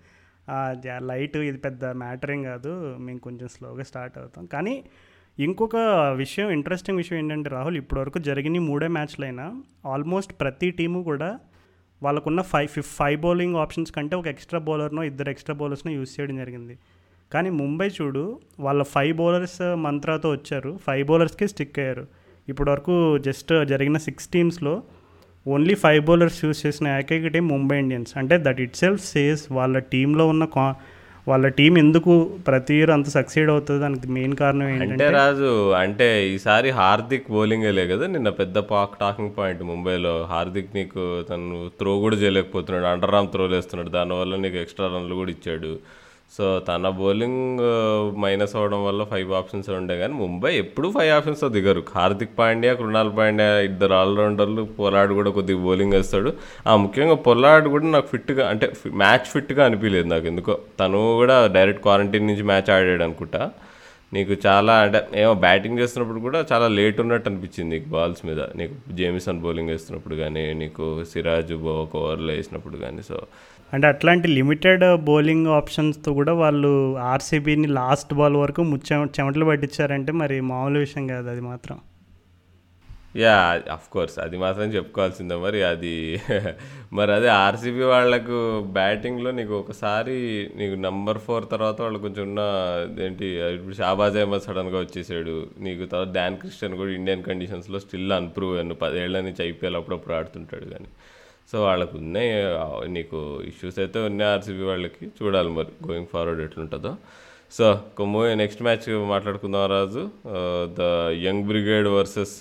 [0.99, 2.97] లైట్ ఇది పెద్ద మ్యాటరింగ్ కాదు.
[3.01, 4.47] మేము కొంచెం స్లోగా స్టార్ట్ అవుతాం.
[4.47, 4.85] కానీ
[5.39, 5.77] ఇంకొక
[6.17, 11.39] విషయం ఇంట్రెస్టింగ్ విషయం ఏంటంటే రాహుల్ ఇప్పటివరకు జరిగిన మూడే మ్యాచ్లైనా ఆల్మోస్ట్ ప్రతి టీము కూడా
[12.03, 16.37] వాళ్ళకున్న ఫైవ్ ఫిఫ్ ఫైవ్ బౌలింగ్ ఆప్షన్స్ కంటే ఒక ఎక్స్ట్రా బౌలర్నో ఇద్దరు ఎక్స్ట్రా బౌలర్స్నో యూస్ చేయడం
[16.37, 16.79] జరిగింది.
[17.33, 20.79] కానీ ముంబై చూడు వాళ్ళ ఫైవ్ బౌలర్స్ మంత్రాతో వచ్చారు.
[20.87, 22.07] ఫైవ్ బౌలర్స్కి స్టిక్ అయ్యారు.
[22.49, 24.83] ఇప్పటివరకు జస్ట్ జరిగిన సిక్స్ టీమ్స్లో
[25.49, 28.17] ఓన్లీ ఫైవ్ బౌలర్స్ యూస్ చేసిన ఏకైక టీం ముంబై ఇండియన్స్.
[28.17, 30.77] అంటే దట్ ఇట్ సెల్ఫ్ సేస్ వాళ్ళ టీంలో ఉన్న కా
[31.29, 33.81] వాళ్ళ టీం ఎందుకు ప్రతి ఇయర్ అంత సక్సీడ్ అవుతుంది?
[33.81, 38.07] దానికి మెయిన్ కారణం ఏంటంటే రాజు అంటే ఈసారి హార్దిక్ బౌలింగ్ లే కదా?
[38.07, 40.27] నిన్న పెద్ద పాక్ టాకింగ్ పాయింట్ ముంబైలో.
[40.31, 42.87] హార్దిక్ నీకు తను త్రో కూడా చేయలేకపోతున్నాడు.
[42.87, 45.79] అండర్ ఆర్మ్ త్రో వేస్తున్నాడు దానివల్ల నీకు ఎక్స్ట్రా రన్లు కూడా ఇచ్చాడు.
[46.37, 51.49] సో తన బౌలింగ్ uh, మైనస్ అవ్వడం వల్ల ఫైవ్ ఆప్షన్స్ ఉండే కానీ ముంబై ఎప్పుడు ఫైవ్ ఆప్షన్స్తో
[51.57, 51.81] దిగరు.
[51.97, 56.33] హార్దిక్ పాండ్యా కృణాల్ పాండ్యా ఇద్దరు ఆల్రౌండర్లు పొలాడ్ కూడా కొద్దిగా బౌలింగ్ వేస్తాడు.
[56.71, 58.69] ఆ ముఖ్యంగా పొలాడ్ కూడా నాకు ఫిట్గా అంటే
[59.03, 60.29] మ్యాచ్ ఫిట్గా అనిపించలేదు నాకు.
[60.33, 63.43] ఎందుకో తను కూడా డైరెక్ట్ క్వారంటైన్ నుంచి మ్యాచ్ ఆడాడు అనుకుంటా.
[64.15, 68.41] నీకు చాలా అంటే ఏమో బ్యాటింగ్ చేస్తున్నప్పుడు కూడా చాలా లేట్ ఉన్నట్టు అనిపించింది నీకు బాల్స్ మీద.
[68.61, 73.19] నీకు జేమిసన్ బౌలింగ్ వేస్తున్నప్పుడు కానీ నీకు సిరాజ్ ఒక ఓవర్లో వేసినప్పుడు కానీ సో
[73.73, 76.73] అంటే అట్లాంటి లిమిటెడ్ బౌలింగ్ ఆప్షన్స్తో కూడా వాళ్ళు
[77.13, 78.89] ఆర్సీబీని లాస్ట్ బాల్ వరకు ముచ్చ
[79.21, 81.79] చెమటలు పట్టించారంటే మరి మామూలు విషయం కాదు అది మాత్రం.
[83.17, 83.37] యా
[83.73, 85.63] అఫ్ కోర్స్ అది మాత్రం చెప్పుకోవాల్సిందే మరి.
[85.63, 85.95] అది
[86.93, 88.37] మరి అదే ఆర్సీబీ వాళ్ళకు
[88.73, 90.17] బ్యాటింగ్లో నీకు ఒకసారి
[90.57, 92.43] నీకు నంబర్ ఫోర్ తర్వాత వాళ్ళు కొంచెం ఉన్న
[93.03, 95.37] ఏంటి ఇప్పుడు షాబాజ్ అహ్మద్ సడన్గా వచ్చేసాడు.
[95.59, 100.65] నీకు తర్వాత డాన్ క్రిస్టియన్ కూడా ఇండియన్ కండిషన్స్లో స్టిల్ అన్ప్రూవ్ అను పదేళ్ళ నుంచి ఐపీఎల్ అప్పుడప్పుడు ఆడుతుంటాడు
[100.67, 100.91] కానీ.
[101.53, 102.33] సో వాళ్ళకు ఉన్నాయి
[102.97, 105.05] నీకు ఇష్యూస్ అయితే ఉన్నాయి ఆర్సీబీ వాళ్ళకి.
[105.19, 106.93] చూడాలి మరి గోయింగ్ ఫార్వర్డ్ ఎట్లుంటుందో.
[107.53, 107.67] సో
[108.05, 110.03] మూవీ నెక్స్ట్ మ్యాచ్ మాట్లాడుకుందాం Raju.
[110.79, 110.83] The
[111.27, 112.37] young brigade versus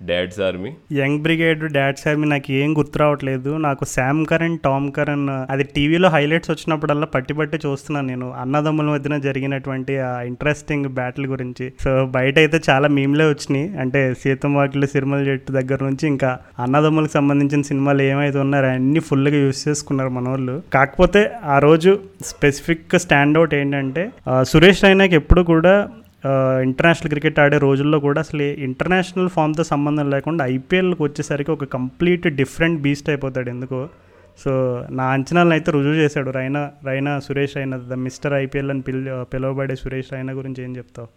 [0.00, 3.50] dads army young brigade dads army నాకు ఏం గుర్తు రావట్లేదు.
[3.66, 8.28] నాకు శామ్ కరణ్ టామ్ కరణ్ అది టీవీలో హైలైట్స్ వచ్చినప్పుడల్లా పట్టి పట్టి చూస్తున్నాను నేను.
[8.42, 11.72] అన్నదమ్ముల మధ్యన జరిగినటువంటి ఆ ఇంట్రెస్టింగ్ బ్యాటిల్ గురించి.
[11.84, 13.68] సో బయట అయితే చాలా మీమ్లే వచ్చినాయి.
[13.84, 19.38] అంటే సీతం వాకిలు సిరిమల జట్టు దగ్గర నుంచి ఇంకా అన్నదమ్ములకు సంబంధించిన సినిమాలు ఏమైతే ఉన్నారో అన్ని ఫుల్గా
[19.44, 24.04] యూస్ చేసుకున్నారు మన వాళ్ళు కాకపోతే ఆ రోజు స్పెసిఫిక్ స్టాండ్ అవుట్ ఏంటంటే
[24.42, 25.74] సురేష్ రైనాకి ఎప్పుడు కూడా
[26.66, 32.80] ఇంటర్నేషనల్ క్రికెట్ ఆడే రోజుల్లో కూడా అసలు ఇంటర్నేషనల్ ఫామ్తో సంబంధం లేకుండా ఐపీఎల్కి వచ్చేసరికి ఒక కంప్లీట్ డిఫరెంట్
[32.86, 33.80] బీస్ట్ అయిపోతాడు ఎందుకో.
[34.42, 34.52] సో
[34.98, 36.30] నా అంచనాలను అయితే రుజువు చేశాడు.
[36.40, 41.08] Raina Raina Suresh Raina the Mr IPL అని పిలి పిలువబడే సురేష్ రైనా గురించి ఏం చెప్తావు?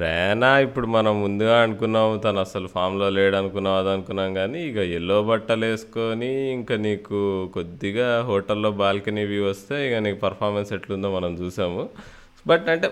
[0.00, 5.18] రైనా ఇప్పుడు మనం ముందుగా అనుకున్నాం తను అసలు ఫామ్లో లేడు అనుకున్నాం అది అనుకున్నాం కానీ ఇక ఎల్లో
[5.28, 7.20] బట్టలు వేసుకొని ఇంకా నీకు
[7.56, 11.84] కొద్దిగా హోటల్లో బాల్కనీ వ్యూ వస్తే ఇక నీకు పర్ఫార్మెన్స్ ఎట్లుందో మనం చూసాము.
[12.50, 12.88] బట్ అంటే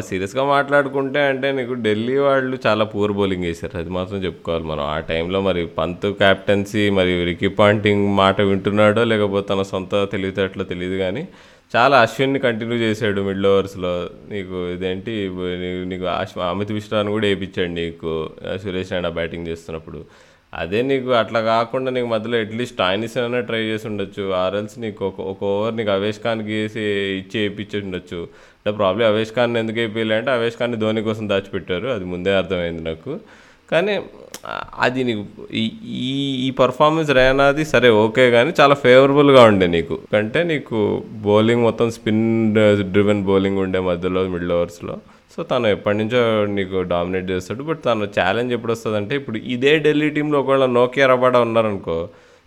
[0.00, 4.84] సీరియస్గా మాట్లాడుకుంటే అంటే నీకు ఢిల్లీ వాళ్ళు చాలా పూర్ బౌలింగ్ వేశారు అది మాత్రం చెప్పుకోవాలి మనం.
[4.84, 10.96] ఆ టైంలో మరి పంత్ క్యాప్టెన్సీ మరి రికీ పాంటింగ్ మాట వింటున్నాడో లేకపోతే తన సొంత తెలివితేటలో తెలియదు
[10.96, 11.28] కానీ
[11.76, 15.30] చాలా అశ్విన్ని కంటిన్యూ చేశాడు మిడిల్ ఓవర్స్లో నీకు ఇదేంటి?
[15.86, 18.30] నీకు- అమిత్ మిశ్రాని కూడా వేయించాడు నీకు.
[18.64, 20.04] సురేష్ రైనా బ్యాటింగ్ చేస్తున్నప్పుడు.
[20.54, 24.32] అదే నీకు అట్లా కాకుండా నీకు మధ్యలో అట్లీస్ట్ టాయినిస్ అయినా ట్రై చేసి ఉండొచ్చు.
[24.32, 28.28] ఆర్ఎల్స్ నీకు ఒక ఒక ఓవర్ నీకు అవేష్ ఖాన్కి వేసి ఇచ్చి వేయించి ఉండొచ్చు.
[28.60, 31.86] అంటే ప్రాబ్లం అవేష్ ఖాన్ ఎందుకు వేయించాలి అంటే అవేష్ ఖాన్ని ధోని కోసం దాచిపెట్టారు.
[31.88, 33.12] అది ముందే అర్థమైంది నాకు.
[33.70, 33.94] కానీ
[34.84, 35.24] అది నీకు
[35.60, 35.62] ఈ
[36.02, 36.12] ఈ
[36.46, 39.96] ఈ పర్ఫార్మెన్స్ రేనాది సరే ఓకే కానీ చాలా ఫేవరబుల్గా ఉండే నీకు.
[40.20, 40.78] అంటే నీకు
[41.26, 42.24] బౌలింగ్ మొత్తం స్పిన్
[42.94, 44.96] డ్రివెన్ బౌలింగ్ ఉండే మధ్యలో మిడిల్ ఓవర్స్లో
[45.34, 46.22] సో తను ఎప్పటి నుంచో
[46.56, 47.62] నీకు డామినేట్ చేస్తాడు.
[47.62, 51.98] బట్ తను ఛాలెంజ్ ఎప్పుడు వస్తుందంటే ఇప్పుడు ఇదే ఢిల్లీ టీంలో ఒకవేళ నోకియా రబాడా ఉన్నారనుకో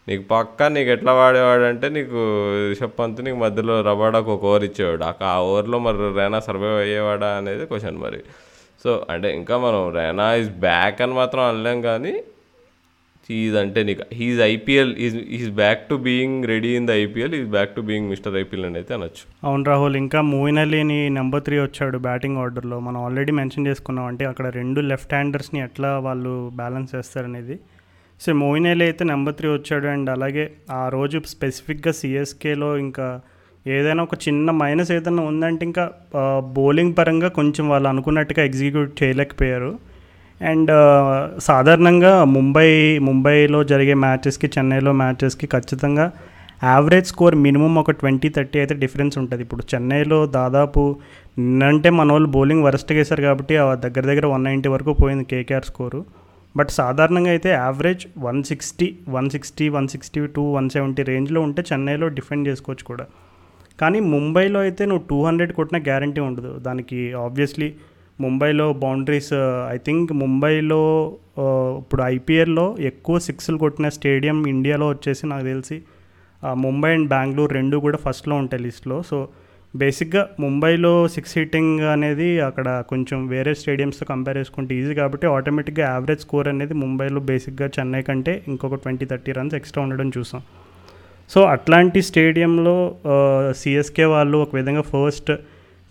[0.08, 2.22] నీకు పక్కా నీకు ఎట్లా వాడేవాడు అంటే నీకు
[2.70, 5.04] రిషబ్ పంత్ నీకు మధ్యలో రబాడాకు ఒక ఓవర్ ఇచ్చేవాడు.
[5.26, 8.20] ఆ- ఓవర్లో మరి రైనా సర్వైవ్ అయ్యేవాడా అనేది క్వశ్చన్ మరి.
[8.84, 12.14] సో అంటే ఇంకా మనం రైనా ఈజ్ బ్యాక్ అని మాత్రం అనలేం కానీ
[13.30, 17.48] ఈజ్ అంటే నీకు he's IPL is is back to being ready in the IPL is
[17.48, 19.24] back to being mister IPL అని అయితే అనొచ్చు.
[19.44, 24.26] అవును రాహుల్ ఇంకా మూయిన్ అలీని నెంబర్ త్రీ వచ్చాడు బ్యాటింగ్ ఆర్డర్లో మనం ఆల్రెడీ మెన్షన్ చేసుకున్నాం అంటే
[24.26, 27.58] అక్కడ రెండు లెఫ్ట్ హ్యాండర్స్ని ఎట్లా వాళ్ళు బ్యాలెన్స్ చేస్తారనేది
[28.22, 33.08] సో మోయిన్ అలీ అయితే నెంబర్ త్రీ వచ్చాడు అండ్ అలాగే ఆ రోజు స్పెసిఫిక్గా సిఎస్కేలో ఇంకా
[33.66, 35.84] ఏదైనా ఒక చిన్న మైనస్ ఏదైనా ఉందంటే ఇంకా
[36.58, 39.72] బౌలింగ్ పరంగా కొంచెం వాళ్ళు అనుకున్నట్టుగా ఎగ్జిక్యూట్ చేయలేకపోయారు.
[40.42, 40.72] అండ్
[41.40, 42.70] సాధారణంగా ముంబై
[43.08, 46.06] ముంబైలో జరిగే మ్యాచెస్కి చెన్నైలో మ్యాచెస్కి ఖచ్చితంగా
[46.64, 49.42] యావరేజ్ స్కోర్ మినిమం ఒక ట్వంటీ థర్టీ అయితే డిఫరెన్స్ ఉంటుంది.
[49.44, 50.82] ఇప్పుడు చెన్నైలో దాదాపు
[51.38, 55.66] నిన్నంటే మన వాళ్ళు బౌలింగ్ వరస్ట్గా వేశారు కాబట్టి ఆ దగ్గర దగ్గర వన్ నైంటీ వరకు పోయింది కేకేఆర్
[55.66, 56.02] స్కోరు.
[56.56, 61.62] బట్ సాధారణంగా అయితే average one sixty one sixty one sixty to one seventy రేంజ్లో ఉంటే
[61.72, 63.06] చెన్నైలో డిఫెండ్ చేసుకోవచ్చు కూడా.
[63.80, 66.52] కానీ ముంబైలో అయితే నువ్వు టూ హండ్రెడ్ కొట్టిన గ్యారంటీ ఉండదు.
[66.68, 67.70] దానికి ఆబ్వియస్లీ
[68.20, 69.34] ముంబైలో బౌండరీస్
[69.76, 70.82] ఐ థింక్ ముంబైలో
[71.82, 75.78] ఇప్పుడు ఐపీఎల్లో ఎక్కువ సిక్స్లు కొట్టిన స్టేడియం ఇండియాలో వచ్చేసి నాకు తెలిసి
[76.64, 78.98] ముంబై అండ్ బెంగళూరు రెండు కూడా ఫస్ట్లో ఉంటాయి లిస్ట్లో.
[79.10, 79.18] సో
[79.82, 86.22] బేసిక్గా ముంబైలో సిక్స్ హీటింగ్ అనేది అక్కడ కొంచెం వేరే స్టేడియంస్తో కంపేర్ చేసుకుంటే ఈజీ కాబట్టి ఆటోమేటిక్గా యావరేజ్
[86.26, 90.42] స్కోర్ అనేది ముంబైలో బేసిక్గా చెన్నై కంటే ఇంకొక ట్వంటీ థర్టీ రన్స్ ఎక్స్ట్రా ఉండడం చూసాం.
[91.32, 92.76] సో అట్లాంటి స్టేడియంలో
[93.62, 95.32] సిఎస్కే వాళ్ళు ఒక విధంగా ఫస్ట్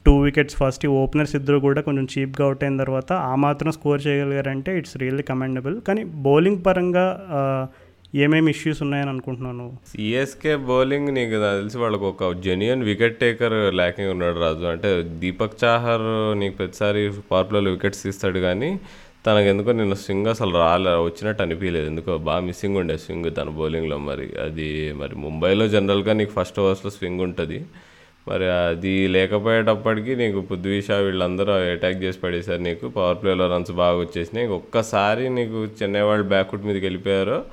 [0.06, 4.00] టూ వికెట్స్ ఫస్ట్ ఈ ఓపెనర్స్ ఇద్దరు కూడా కొంచెం చీప్గా అవుట్ అయిన తర్వాత ఆ మాత్రం స్కోర్
[4.06, 5.76] చేయగలిగారంటే ఇట్స్ రియల్లీ కమెండబుల్.
[5.88, 7.06] కానీ బౌలింగ్ పరంగా
[8.14, 14.10] ఏమేమి ఇష్యూస్ ఉన్నాయని అనుకుంటున్నాను సిఎస్కే బౌలింగ్ నీకు నాకు తెలిసి వాళ్ళకి ఒక జెన్యున్ వికెట్ టేకర్ ల్యాకింగ్
[14.10, 14.66] ఉన్నాడు రాజు.
[14.66, 18.80] అంటే దీపక్ చాహర్ నీకు ప్రతిసారి పవర్ వికెట్స్ తీస్తాడు కానీ
[19.26, 23.98] తనకు ఎందుకో నేను స్వింగ్ అసలు రాలే వచ్చినట్టు అనిపించలేదు ఎందుకో బాగా మిస్సింగ్ ఉండే స్వింగ్ తన బౌలింగ్లో
[23.98, 24.40] మరి.
[24.42, 27.64] అది మరి ముంబైలో జనరల్గా నీకు ఫస్ట్ ఓవర్స్లో స్వింగ్ ఉంటుంది.
[28.28, 32.88] మరి అది లేకపోయేటప్పటికి నీకు పృథ్వీ వీళ్ళందరూ అటాక్ చేసి పడేశారు నీకు.
[32.88, 34.48] పవర్ ప్లేలో రన్స్ బాగా వచ్చేసినాయి.
[34.48, 37.44] ఒక్కసారి నీకు చెన్నై వాళ్ళు బ్యాక్వుడ్ మీదకి వెళ్ళిపోయారో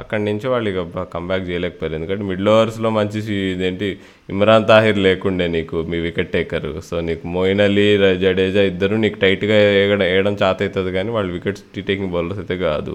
[0.00, 1.94] అక్కడి నుంచి వాళ్ళు ఇక కంబ్యాక్ చేయలేకపోయారు.
[1.98, 3.18] ఎందుకంటే మిడిల్ ఓవర్స్లో మంచి
[3.52, 3.88] ఇదేంటి
[4.34, 7.86] ఇమ్రాన్ తాహిర్ లేకుండే నీకు మీ వికెట్ టేకర్ సో నీకు మోయిన్ అలీ
[8.24, 12.94] జడేజా ఇద్దరు నీకు టైట్గా వేయడం వేయడం చాత అవుతుంది కానీ వాళ్ళు వికెట్స్ టేకింగ్ బౌలర్స్ అయితే కాదు.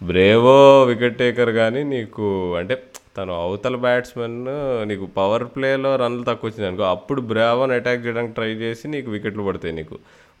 [0.00, 0.56] బ్రేవో
[0.90, 2.26] వికెట్ టేకర్ కానీ నీకు
[2.60, 2.74] అంటే
[3.16, 4.38] తను అవతల బ్యాట్స్మెన్
[4.90, 9.42] నీకు పవర్ ప్లేలో రన్లు తక్కువ వచ్చింది అనుకో అప్పుడు బ్రావోని అటాక్ చేయడానికి ట్రై చేసి నీకు వికెట్లు
[9.48, 9.96] పడతాయి నీకు.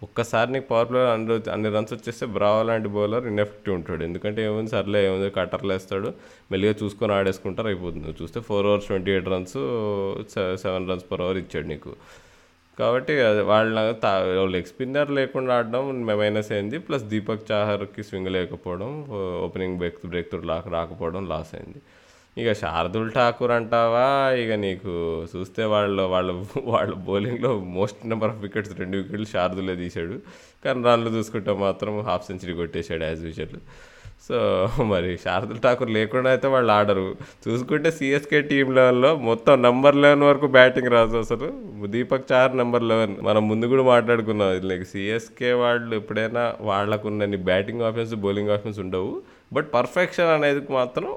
[0.06, 4.02] ఒక్కసారి నీకు పవర్ ప్లేలో అన్ని అన్ని రన్స్ వచ్చేస్తే బ్రావో లాంటి బౌలర్ ఇన్ఎఫెక్టివ్ ఉంటాడు.
[4.08, 6.08] ఎందుకంటే ఏముంది సర్లే ఏముంది కట్టర్లు వేస్తాడు
[6.52, 8.02] మెల్లిగా చూసుకొని ఆడేసుకుంటారు అయిపోతుంది.
[8.06, 9.58] నువ్వు చూస్తే four overs twenty eight runs
[10.64, 11.92] seven runs per over ఇచ్చాడు నీకు.
[12.80, 13.78] కాబట్టి అది వాళ్ళ
[14.54, 16.76] లెగ్ స్పిన్నర్ లేకుండా ఆడడం మైనస్ అయింది.
[16.86, 18.90] ప్లస్ దీపక్ చాహర్కి స్వింగ్ లేకపోవడం
[19.46, 21.80] ఓపెనింగ్ బ్రేక్ బ్రేక్ త్రూ లాక్ రాకపోవడం లాస్ అయింది.
[22.40, 24.04] ఇక శార్దుల్ ఠాకూర్ అంటావా?
[24.42, 24.92] ఇక నీకు
[25.32, 26.30] చూస్తే వాళ్ళు వాళ్ళ
[26.72, 30.14] వాళ్ళ బౌలింగ్లో మోస్ట్ నెంబర్ ఆఫ్ వికెట్స్ రెండు వికెట్లు శార్దులే తీశాడు.
[30.64, 33.58] కానీ రన్లు చూసుకుంటే మాత్రం హాఫ్ సెంచరీ కొట్టేశాడు యాజ్ యూజువల్
[34.26, 34.38] సో
[34.92, 37.06] మరి శారదుల్ ఠాకూర్ లేకుండా అయితే వాళ్ళు ఆడరు.
[37.44, 41.48] చూసుకుంటే సిఎస్కే టీం లెవెల్లో మొత్తం నెంబర్ లెవెన్ వరకు బ్యాటింగ్ రాదు అసలు.
[41.94, 44.52] దీపక్ చార్ నెంబర్ లెవెన్ మనం ముందు కూడా మాట్లాడుకున్నాం.
[44.70, 49.12] లైక్ సిఎస్కే వాళ్ళు ఎప్పుడైనా వాళ్ళకున్న బ్యాటింగ్ ఆప్షన్స్ బౌలింగ్ ఆప్షన్స్ ఉండవు.
[49.56, 51.10] బట్ పర్ఫెక్షన్ అనేది మాత్రం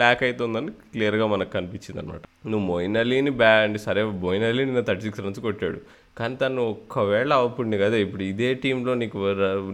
[0.00, 3.52] ల్యాక్ అవుతుందని క్లియర్గా మనకు కనిపించింది అనమాట నువ్వు మోయిన్ అలీని బ్యా
[3.86, 5.80] సరే మోయిన్ అలీ నిన్న థర్టీ సిక్స్ రన్స్ కొట్టాడు.
[6.18, 9.18] కానీ తను ఒక్కవేళ అవుతుంది కదా ఇప్పుడు ఇదే టీంలో నీకు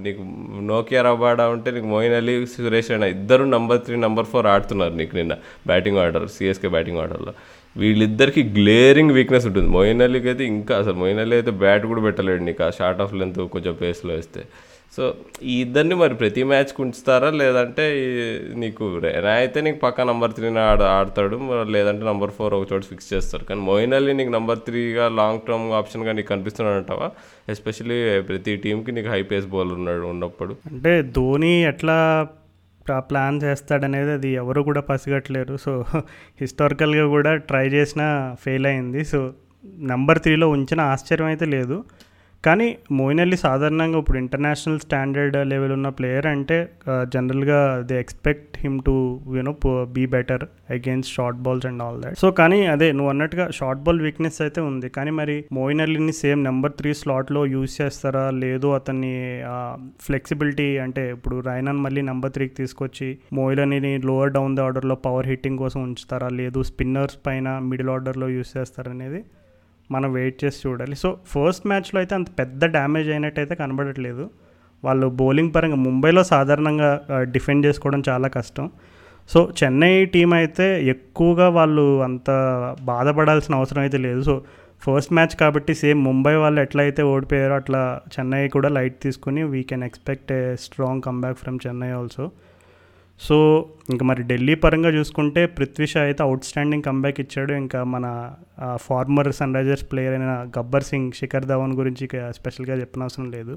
[0.07, 0.23] నీకు
[0.73, 5.17] నోకియా రబాడా ఉంటే నీకు మోయిన్ అలీ సురేష్ రైనా ఇద్దరు నంబర్ త్రీ నంబర్ ఫోర్ ఆడుతున్నారు నీకు
[5.21, 5.37] నిన్న
[5.71, 7.35] బ్యాటింగ్ ఆర్డర్ సిఎస్కే బ్యాటింగ్ ఆర్డర్లో
[7.83, 9.69] వీళ్ళిద్దరికి గ్లేరింగ్ వీక్నెస్ ఉంటుంది.
[9.77, 12.63] మోయిన్ అలీకి అయితే ఇంకా అసలు మోయిన్ అలీ అయితే బ్యాట్ కూడా పెట్టలేడు నీకు.
[12.69, 14.43] ఆ షార్ట్ ఆఫ్ లెంత్ కొంచెం పేస్లో వేస్తే.
[14.93, 17.85] సో ఈ ఇద్దరిని మరి ప్రతి మ్యాచ్కి ఉంచుతారా లేదంటే
[18.63, 21.39] నీకు రైనా అయితే నీకు పక్క నంబర్ త్రీని ఆడ ఆడతాడు
[21.75, 25.67] లేదంటే నంబర్ ఫోర్ ఒక చోటు ఫిక్స్ చేస్తారు కానీ మోయిన్ అలీ నీకు నంబర్ త్రీగా లాంగ్ టర్మ్
[25.81, 27.09] ఆప్షన్గా నీకు కనిపిస్తున్నాడు అంటావా
[27.49, 30.55] ఎస్పెషల్లీ ప్రతి టీంకి నీకు హై పేస్ బౌలర్ ఉన్నాడు ఉన్నప్పుడు.
[30.71, 31.99] అంటే ధోని ఎట్లా
[33.11, 35.57] ప్లాన్ చేస్తాడనేది అది ఎవరు కూడా పసిగట్టలేరు.
[35.57, 35.85] సో
[36.41, 38.09] హిస్టారికల్గా కూడా ట్రై చేసినా
[38.45, 39.05] ఫెయిల్ అయింది.
[39.05, 39.21] సో
[39.93, 41.79] నెంబర్ త్రీలో ఉంచిన ఆశ్చర్యం అయితే లేదు.
[42.47, 42.67] కానీ
[42.99, 46.57] మోయిన్ అలీ సాధారణంగా ఇప్పుడు ఇంటర్నేషనల్ స్టాండర్డ్ లెవెల్ ఉన్న ప్లేయర్ అంటే
[47.15, 48.95] జనరల్గా they expect him to
[49.37, 49.55] you know
[49.97, 50.45] be better
[50.77, 52.17] against short balls and all that.
[52.23, 54.89] So కానీ అదే నువ్వు అన్నట్టుగా షార్ట్ బాల్ వీక్నెస్ అయితే ఉంది.
[54.97, 58.25] కానీ మరి మోయిన్ అలీని సేమ్ నెంబర్ త్రీ స్లాట్లో యూజ్ చేస్తారా?
[58.43, 59.15] లేదు అతన్ని
[60.07, 65.31] ఫ్లెక్సిబిలిటీ అంటే ఇప్పుడు రైనాన్ మళ్ళీ నెంబర్ త్రీకి తీసుకొచ్చి మోయిన్ అలీని లోవర్ డౌన్ ద ఆర్డర్లో పవర్
[65.33, 66.31] హిట్టింగ్ కోసం ఉంచుతారా?
[66.43, 69.23] లేదు స్పిన్నర్స్ పైన మిడిల్ ఆర్డర్లో యూజ్ చేస్తారనేది
[69.91, 70.97] మనం వెయిట్ చేసి చూడాలి.
[71.03, 74.25] సో ఫస్ట్ మ్యాచ్లో అయితే అంత పెద్ద డ్యామేజ్ అయినట్టయితే కనబడట్లేదు.
[74.83, 76.91] వాళ్ళు బౌలింగ్ పరంగా ముంబైలో సాధారణంగా
[77.35, 78.67] డిఫెండ్ చేసుకోవడం చాలా కష్టం.
[79.31, 82.31] సో చెన్నై టీం అయితే ఎక్కువగా వాళ్ళు అంత
[82.91, 84.23] బాధపడాల్సిన అవసరం అయితే లేదు.
[84.29, 84.35] సో
[84.85, 87.81] ఫస్ట్ మ్యాచ్ కాబట్టి సేమ్ ముంబై వాళ్ళు ఎట్లయితే ఓడిపోయారో అట్లా
[88.15, 92.25] చెన్నై కూడా లైట్ తీసుకుని we can expect a strong comeback from Chennai also
[93.21, 93.37] so
[93.91, 97.53] ఇంకా మరి ఢిల్లీ పరంగా చూసుకుంటే పృథ్వీ షా అయితే అవుట్ స్టాండింగ్ కంబ్యాక్ ఇచ్చాడు.
[97.53, 98.07] ఇంకా మన
[98.77, 103.55] ఫార్మర్ సన్ రైజర్స్ ప్లేయర్ అయిన గబ్బర్ సింగ్ శిఖర్ ధవన్ గురించి స్పెషల్గా చెప్పనవసరం లేదు.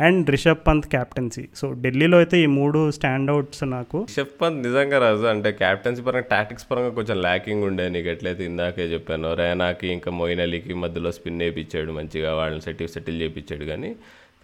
[0.00, 3.98] And Rishabh Pant captaincy so ఢిల్లీలో అయితే ఈ మూడు స్టాండ్ అవుట్స్ నాకు.
[4.08, 7.88] రిషబ్ పంత్ నిజంగా రాజు అంటే క్యాప్టెన్సీ పరంగా టాక్టిక్స్ పరంగా కొంచెం ల్యాకింగ్ ఉండే.
[7.88, 13.20] నీకు ఎట్లయితే ఇందాకే చెప్పాను రైనాకి ఇంకా మొయిన్ అలీకి మధ్యలో స్పిన్ వేయించాడు మంచిగా వాళ్ళని సెటిల్ సెటిల్
[13.22, 13.90] చేయించాడు కానీ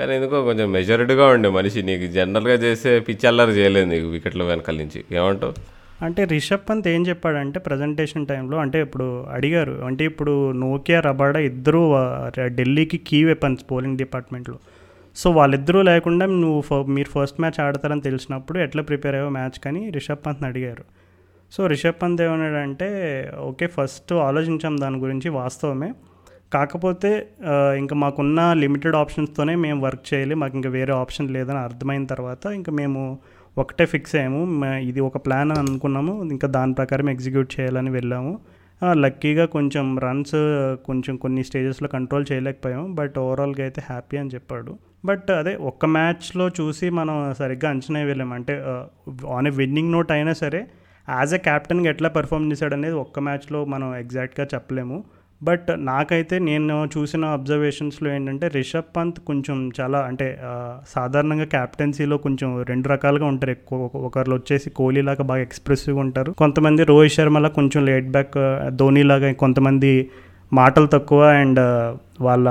[0.01, 1.83] కానీ ఎందుకో కొంచెం మెజర్డ్గా ఉండే మనిషి.
[1.83, 5.05] నీకు జనరల్గా చేసే పిచ్ అల్లరి చేయలేదు నీకు వికెట్ల వెనకాల నుంచి.
[5.13, 5.53] ఏమంటావు?
[6.05, 9.73] అంటే రిషబ్ పంత్ ఏం చెప్పాడంటే ప్రజెంటేషన్ టైంలో అంటే ఇప్పుడు అడిగారు.
[9.73, 11.93] అంటే ఇప్పుడు నోకియా రబాడా ఇద్దరు
[12.47, 14.59] ఢిల్లీకి కీ వెపన్స్ బౌలింగ్ డిపార్ట్మెంట్లో
[15.17, 19.91] సో వాళ్ళిద్దరూ లేకుండా నువ్వు ఫ- మీరు ఫస్ట్ మ్యాచ్ ఆడతారని తెలిసినప్పుడు ఎట్లా ప్రిపేర్ అయ్యో మ్యాచ్ కానీ
[19.91, 20.85] రిషబ్ పంత్ని అడిగారు.
[21.53, 22.89] సో రిషబ్ పంత్ ఏమన్నాడంటే
[23.39, 25.93] ఓకే ఫస్ట్ ఆలోచించాం దాని గురించి వాస్తవమే.
[26.53, 27.11] కాకపోతే
[27.83, 30.35] ఇంకా మాకున్న లిమిటెడ్ ఆప్షన్స్తోనే మేము వర్క్ చేయాలి.
[30.43, 33.03] మాకు ఇంకా వేరే ఆప్షన్ లేదని అర్థమైన తర్వాత ఇంకా మేము
[33.59, 34.43] ఒకటే ఫిక్స్ అయ్యాము.
[34.91, 36.13] ఇది ఒక ప్లాన్ అని అనుకున్నాము.
[36.35, 38.33] ఇంకా దాని ప్రకారం ఎగ్జిక్యూట్ చేయాలని వెళ్ళాము.
[39.03, 40.37] లక్కీగా కొంచెం రన్స్
[40.87, 42.87] కొంచెం కొన్ని స్టేజెస్లో కంట్రోల్ చేయలేకపోయాము.
[42.99, 44.73] బట్ ఓవరాల్గా అయితే హ్యాపీ అని చెప్పాడు.
[45.05, 48.35] బట్ అదే ఒక్క మ్యాచ్లో చూసి మనం సరిగ్గా అంచనా వేయలేము.
[48.35, 48.55] అంటే
[49.37, 50.61] ఆన్ ఏ విన్నింగ్ నోట్ అయినా సరే
[51.09, 54.99] యాజ్ ఎ క్యాప్టెన్గా ఎట్లా పెర్ఫామ్ చేశాడనేది ఒక్క మ్యాచ్లో మనం ఎగ్జాక్ట్గా చెప్పలేము.
[55.43, 60.39] బట్ నాకైతే నేను చూసిన అబ్జర్వేషన్స్లో ఏంటంటే రిషబ్ పంత్ కొంచెం చాలా అంటే
[60.89, 63.51] సాధారణంగా క్యాప్టెన్సీలో కొంచెం రెండు రకాలుగా ఉంటారు.
[63.51, 66.33] ఎక్కువ ఒకరు వచ్చేసి కోహ్లీ లాగా బాగా ఎక్స్ప్రెసివ్గా ఉంటారు.
[66.33, 68.37] కొంతమంది రోహిత్ శర్మలా కొంచెం లేట్ బ్యాక్
[68.77, 70.11] ధోని లాగా కొంతమంది
[70.53, 71.61] మాటలు తక్కువ అండ్
[72.21, 72.49] వాళ్ళ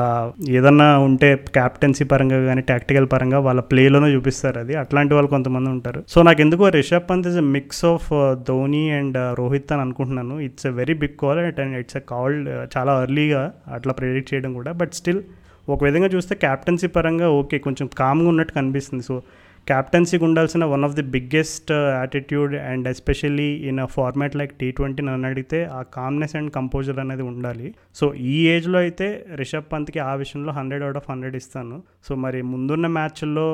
[0.49, 4.75] ఏదన్నా ఉంటే క్యాప్టెన్సీ పరంగా కానీ టాక్టికల్ పరంగా వాళ్ళ ప్లేలోనే చూపిస్తారు అది.
[4.75, 6.03] అట్లాంటి వాళ్ళు కొంతమంది ఉంటారు.
[6.07, 8.09] సో నాకు ఎందుకో Rishabh Pant is mix of
[8.47, 10.39] Dhoni and Rohit అని అనుకుంటున్నాను.
[10.39, 14.71] It's a very big call and it's a called చాలా ఎర్లీగా అట్లా ప్రిడిక్ట్ చేయడం కూడా.
[14.71, 15.21] బట్ స్టిల్
[15.69, 19.03] ఒక విధంగా చూస్తే క్యాప్టెన్సీ పరంగా ఓకే కొంచెం కామ్గా ఉన్నట్టు కనిపిస్తుంది.
[19.03, 19.21] సో
[19.67, 25.01] క్యాప్టెన్సీకి ఉండాల్సిన one of the biggest attitude and especially in a format like T twenty
[25.07, 27.67] నన్ను అడిగితే ఆ కామ్నెస్ అండ్ కంపోజర్ అనేది ఉండాలి.
[27.95, 29.07] సో ఈ ఏజ్లో అయితే
[29.41, 31.77] రిషబ్ పంత్కి ఆ విషయంలో హండ్రెడ్ అవుట్ ఆఫ్ హండ్రెడ్ ఇస్తాను.
[32.07, 33.47] సో మరి ముందున్న మ్యాచ్ల్లో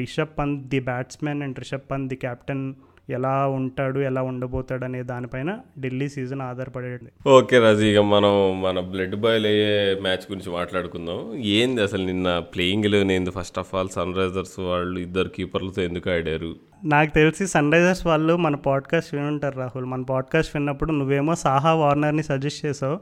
[0.00, 2.64] Rishabh Pant the batsman and Rishabh Pant the captain
[3.10, 7.28] ఎలా ఉంటాడు ఎలా ఉండబోతాడు అనే దానిపైన ఢిల్లీ సీజన్ ఆధారపడేది.
[7.28, 11.34] ఓకే రాజు ఇక మనం మన బ్లడ్ బాయిల్ అయ్యే మ్యాచ్ గురించి మాట్లాడుకుందాం.
[11.36, 13.30] ఏంది అసలు నిన్న ప్లేయింగ్ ఎలెవెన్ ఏంది?
[13.30, 16.54] First of all Sunrisers వాళ్ళు ఇద్దరు కీపర్లతో ఎందుకు ఆడారు?
[16.84, 19.84] నాకు తెలిసి సన్ రైజర్స్ వాళ్ళు మన పాడ్కాస్ట్ వినుంటారు రాహుల్.
[19.84, 22.98] మన పాడ్కాస్ట్ విన్నప్పుడు నువ్వేమో సాహా వార్నర్ని సజెస్ట్ చేసావు.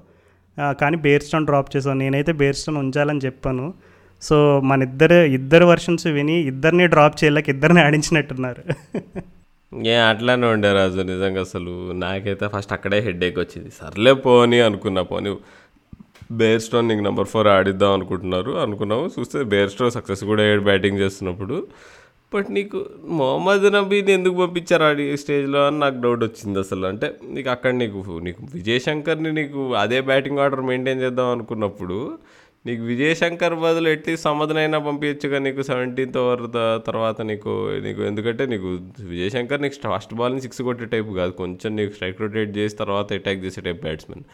[0.80, 1.96] కానీ బేర్స్టోన్ డ్రాప్ చేసావు.
[1.96, 3.74] నేనైతే బేర్స్టోన్ ఉంచాలని చెప్పాను.
[4.22, 8.62] సో మన ఇద్దరు ఇద్దరు వర్షన్స్ విని ఇద్దరిని డ్రాప్ చేయలేక ఇద్దరిని ఆడించినట్టున్నారు.
[9.72, 11.92] ఏ అట్లానే ఉండే రాజు నిజంగా అసలు.
[11.92, 13.70] నాకైతే ఫస్ట్ అక్కడే హెడ్ ఏక్ వచ్చింది.
[13.70, 15.36] సర్లే పోని అనుకున్నా పోని
[16.32, 18.50] బేర్ స్టోన్ నీకు నెంబర్ ఫోర్ ఆడిద్దాం అనుకుంటున్నారు.
[18.50, 21.66] అనుకున్నాము చూస్తే బేర్ స్టోన్ సక్సెస్ కూడా అయ్యాడు బ్యాటింగ్ చేస్తున్నప్పుడు.
[22.34, 26.86] బట్ నీకు మొహమ్మద్ నబీని ఎందుకు పంపించారు ఆడి స్టేజ్లో అని నాకు డౌట్ వచ్చింది అసలు.
[26.86, 32.18] అంటే నీకు అక్కడ నీకు నీకు విజయ్ శంకర్ని నీకు అదే బ్యాటింగ్ ఆర్డర్ మెయింటైన్ చేద్దాం అనుకున్నప్పుడు
[32.66, 36.42] నీకు విజయశంకర్ బదులు ఎట్టి సమధనైనా పంపించచ్చుగా నీకు సెవెంటీన్త్ ఓవర్
[36.86, 37.52] తర్వాత నీకు
[37.84, 38.68] నీకు ఎందుకంటే నీకు
[39.12, 41.32] విజయశంకర్ నీకు ఫస్ట్ బాల్ని సిక్స్ కొట్టే టైప్ కాదు.
[41.32, 44.24] కొంచెం నీకు స్ట్రైక్ రొటేట్ చేసి తర్వాత అటాక్ చేసే టైప్ బ్యాట్స్మెన్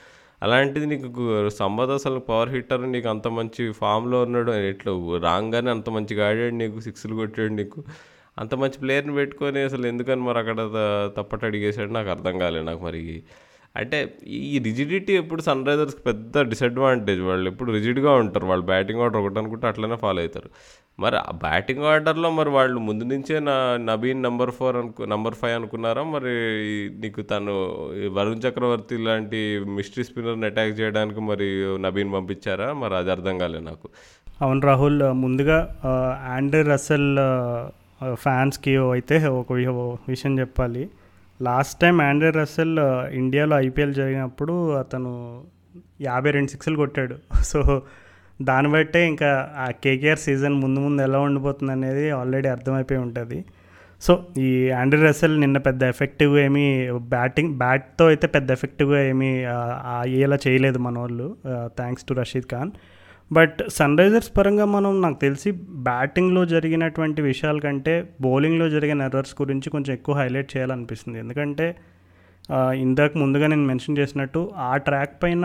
[0.43, 4.53] అలాంటిది నీకు సంబద్ అసలు పవర్ హిట్టర్ నీకు అంత మంచి ఫామ్లో ఉన్నాడు.
[4.73, 4.93] ఎట్లా
[5.29, 7.81] రాగానే అంత మంచిగా ఆడాడు నీకు సిక్స్లు కొట్టాడు నీకు.
[8.39, 10.59] అంత మంచి ప్లేయర్ని పెట్టుకొని అసలు ఎందుకని మరి అక్కడ
[11.17, 13.03] తప్పట అడిగేసాడు నాకు అర్థం కాలేదు నాకు మరి.
[13.77, 18.47] అంటే ఈ రిజిడిటీ ఎప్పుడు సన్ రైజర్స్కి పెద్ద డిసడ్వాంటేజ్ వాళ్ళు ఎప్పుడు రిజిడ్గా ఉంటారు.
[18.47, 20.51] వాళ్ళు బ్యాటింగ్ ఆర్డర్ ఒకటి అనుకుంటే అట్లనే ఫాలో అవుతారు.
[21.01, 25.55] మరి ఆ బ్యాటింగ్ ఆర్డర్లో మరి వాళ్ళు ముందు నుంచే నా నబీన్ నంబర్ ఫోర్ అనుకు నంబర్ ఫైవ్
[25.55, 26.03] అనుకున్నారా?
[26.05, 26.35] మరి
[27.01, 27.55] నీకు తను
[28.13, 32.73] వరుణ్ చక్రవర్తి లాంటి మిస్టరీ స్పిన్నర్ని అటాక్ చేయడానికి మరి నబీన్ పంపించారా?
[32.73, 33.89] మరి అది అర్థం కాలేదు నాకు.
[34.43, 35.91] అవును రాహుల్ ముందుగా ఆ,
[36.29, 37.11] ఆండ్రే రసెల్
[38.15, 39.53] ఫ్యాన్స్కి అయితే ఒక
[40.09, 40.83] విషయం చెప్పాలి.
[41.41, 42.79] లాస్ట్ టైం ఆండ్రే రసెల్
[43.13, 45.13] ఇండియాలో ఐపీఎల్ జరిగినప్పుడు అతను
[46.01, 47.17] యాభై రెండు సిక్స్లు కొట్టాడు.
[47.45, 47.83] సో
[48.43, 53.45] దాన్ని బట్టే ఇంకా ఆ కేకేఆర్ సీజన్ ముందు ముందు ఎలా ఉండిపోతుంది అనేది ఆల్రెడీ అర్థమైపోయి ఉంటుంది.
[54.03, 59.45] సో ఈ ఆండ్రీ రసెల్ నిన్న పెద్ద ఎఫెక్టివ్గా ఏమీ బ్యాటింగ్ బ్యాట్తో అయితే పెద్ద ఎఫెక్టివ్గా ఏమీ
[60.01, 61.37] అయ్యేలా చేయలేదు మన వాళ్ళు
[61.77, 62.73] thanks to Rashid Khan
[63.31, 63.59] but
[63.99, 65.51] Sunrisers పరంగా మనం నాకు తెలిసి
[65.89, 71.19] బ్యాటింగ్లో జరిగినటువంటి విషయాల కంటే బౌలింగ్లో జరిగిన ఎర్రర్స్ గురించి కొంచెం ఎక్కువ హైలైట్ చేయాలనిపిస్తుంది.
[71.19, 71.67] ఎందుకంటే
[72.81, 75.45] ఇందాక ముందుగా నేను మెన్షన్ చేసినట్టు ఆ ట్రాక్ పైన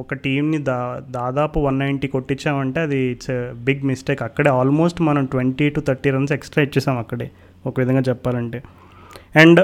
[0.00, 0.76] ఒక టీంని దా
[1.10, 4.22] దాదాపు వన్ నైంటీ కొట్టించామంటే అది ఇట్స్ బిగ్ మిస్టేక్.
[4.22, 7.30] అక్కడే ఆల్మోస్ట్ మనం twenty to thirty runs extra ఇచ్చేసాం అక్కడే
[7.66, 8.62] ఒక విధంగా చెప్పాలంటే.
[9.36, 9.60] అండ్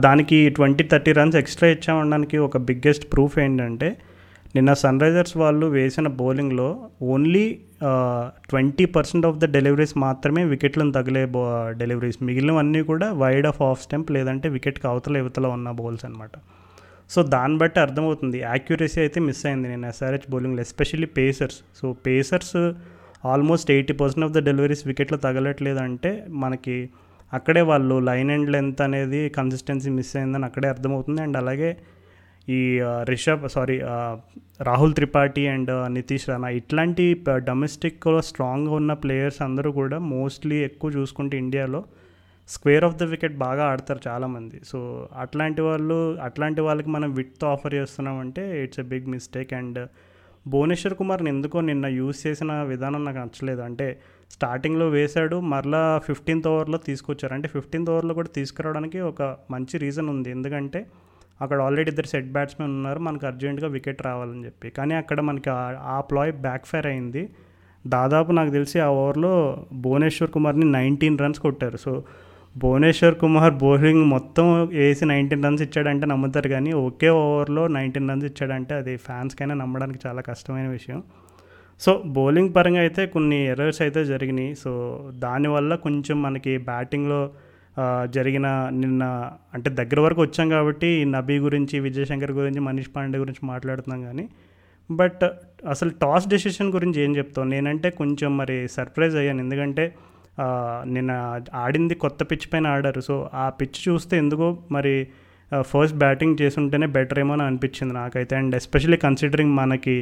[0.00, 3.88] దానికి ట్వంటీ థర్టీ రన్స్ ఎక్స్ట్రా ఇచ్చామనడానికి ఒక బిగ్గెస్ట్ ప్రూఫ్ ఏంటంటే
[4.56, 6.66] నిన్న సన్ రైజర్స్ వాళ్ళు వేసిన బౌలింగ్లో
[7.12, 7.44] only
[8.50, 11.42] twenty percent of the deliveries మాత్రమే వికెట్లను తగిలే బో
[11.80, 12.18] డెలివరీస్.
[12.28, 16.36] మిగిలినవన్నీ కూడా వైడ్ ఆఫ్ ఆఫ్ స్టెంప్ లేదంటే వికెట్కి అవతల ఇవతల ఉన్న బౌల్స్ అనమాట
[17.10, 18.38] సో దాన్ని బట్టి అర్థమవుతుంది.
[18.50, 21.58] యాక్యురసీ అయితే మిస్ అయింది నేను ఎస్ఆర్హెచ్ బౌలింగ్లో especially pacers.
[21.80, 22.56] So pacers
[23.32, 26.12] almost eighty percent of the deliveries వికెట్లు తగలట్లేదంటే
[26.44, 26.76] మనకి
[27.32, 31.20] అక్కడే వాళ్ళు లైన్ అండ్ లెంత్ అనేది కన్సిస్టెన్సీ మిస్ అయిందని అక్కడే అర్థమవుతుంది.
[31.26, 31.70] అండ్ అలాగే
[32.48, 33.80] ఈ రిషబ్ సారీ
[34.62, 41.38] రాహుల్ త్రిపాఠి అండ్ నితీష్ రాణా ఇట్లాంటి డొమెస్టిక్లో స్ట్రాంగ్గా ఉన్న ప్లేయర్స్ అందరూ కూడా మోస్ట్లీ ఎక్కువ చూసుకుంటే
[41.38, 41.84] ఇండియాలో
[42.48, 44.60] స్క్వేర్ ఆఫ్ ద వికెట్ బాగా ఆడతారు చాలామంది.
[44.64, 49.88] సో అట్లాంటి వాళ్ళు అట్లాంటి వాళ్ళకి మనం విత్ ఆఫర్ చేస్తున్నామంటే it's a big mistake and
[50.48, 53.60] Bhuvneshwar కుమార్ని ఎందుకో నిన్న యూస్ చేసిన విధానం నాకు నచ్చలేదు.
[53.60, 57.34] అంటే స్టార్టింగ్లో వేశాడు మరలా ఫిఫ్టీన్త్ ఓవర్లో తీసుకొచ్చారు.
[57.34, 60.30] అంటే ఫిఫ్టీన్త్ ఓవర్లో కూడా తీసుకురావడానికి ఒక మంచి రీజన్ ఉంది.
[60.30, 60.86] ఎందుకంటే
[61.42, 62.98] అక్కడ ఆల్రెడీ ఇద్దరు సెట్ బ్యాట్స్మెన్ ఉన్నారు.
[62.98, 64.70] మనకు అర్జెంటుగా వికెట్ రావాలని చెప్పి.
[64.70, 67.28] కానీ అక్కడ మనకి ఆ- ఆ ప్లాయ్ బ్యాక్ ఫైర్ అయింది.
[67.86, 71.76] దాదాపు నాకు తెలిసి ఆ ఓవర్లో భువనేశ్వర్ కుమార్ని నైన్టీన్ రన్స్ కొట్టారు.
[71.76, 72.04] సో
[72.56, 78.74] భువనేశ్వర్ కుమార్ బౌలింగ్ మొత్తం వేసి నైన్టీన్ రన్స్ ఇచ్చాడంటే నమ్ముతారు కానీ ఒకే ఓవర్లో నైన్టీన్ రన్స్ ఇచ్చాడంటే
[78.74, 81.02] అది ఫ్యాన్స్కైనా నమ్మడానికి చాలా కష్టమైన విషయం.
[81.80, 84.54] సో బౌలింగ్ పరంగా అయితే కొన్ని ఎర్రర్స్ అయితే జరిగినాయి.
[84.54, 87.30] సో దానివల్ల కొంచెం మనకి బ్యాటింగ్లో
[88.14, 89.04] జరిగిన నిన్న
[89.54, 94.28] అంటే దగ్గర వరకు వచ్చాం కాబట్టి నబీ గురించి విజయశంకర్ గురించి మనీష్ పాండే గురించి మాట్లాడుతున్నాం కానీ
[94.90, 95.24] బట్
[95.68, 97.46] అసలు టాస్ డెసిషన్ గురించి ఏం చెప్తావు?
[97.48, 99.40] నేనంటే కొంచెం మరి సర్ప్రైజ్ అయ్యాను.
[99.40, 99.94] ఎందుకంటే
[100.84, 103.00] నిన్న ఆడింది కొత్త పిచ్ పైన ఆడారు.
[103.00, 104.94] సో ఆ పిచ్ చూస్తే ఎందుకో మరి
[105.60, 108.36] ఫస్ట్ బ్యాటింగ్ చేసుంటేనే బెటర్ ఏమో అని అనిపించింది నాకైతే.
[108.36, 109.96] అండ్ ఎస్పెషల్లీ కన్సిడరింగ్ మనకి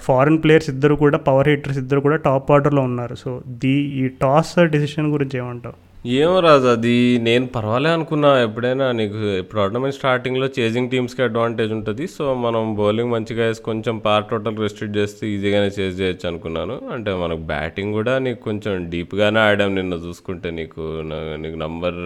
[0.00, 3.14] ఫారిన్ ప్లేయర్స్ ఇద్దరు కూడా పవర్ హిట్టర్స్ ఇద్దరు కూడా టాప్ ఆర్డర్లో ఉన్నారు.
[3.14, 5.91] సో దీ ఈ టాస్ డెసిషన్ గురించి ఏమంటావు?
[6.04, 6.94] ఏమో రాజు అది
[7.26, 8.30] నేను పర్వాలే అనుకున్నా.
[8.44, 9.18] ఎప్పుడైనా నీకు
[9.50, 12.04] టోర్నమెంట్ స్టార్టింగ్లో చేజింగ్ టీమ్స్కి అడ్వాంటేజ్ ఉంటుంది.
[12.14, 16.76] సో మనం బౌలింగ్ మంచిగా వేసి కొంచెం పార్ టోటల్ రెస్ట్రిక్ట్ చేస్తే ఈజీగానే చేజ్ చేయొచ్చు అనుకున్నాను.
[16.94, 20.86] అంటే మనకు బ్యాటింగ్ కూడా నీకు కొంచెం డీప్గానే ఆడాం నిన్న చూసుకుంటే నీకు
[21.42, 22.00] నీకు నంబర్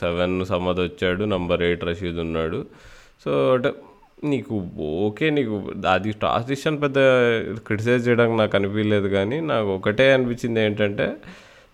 [0.00, 2.60] సెవెన్ uh, సమద్ వచ్చాడు నంబర్ ఎయిట్ రషీద్ ఉన్నాడు.
[3.24, 3.72] సో అంటే
[4.32, 4.54] నీకు
[5.06, 5.56] ఓకే నీకు
[5.94, 6.98] అది టాస్ డిసిషన్ పెద్ద
[7.66, 11.08] క్రిటిసైజ్ చేయడానికి నాకు అనిపించలేదు కానీ నాకు ఒకటే అనిపించింది ఏంటంటే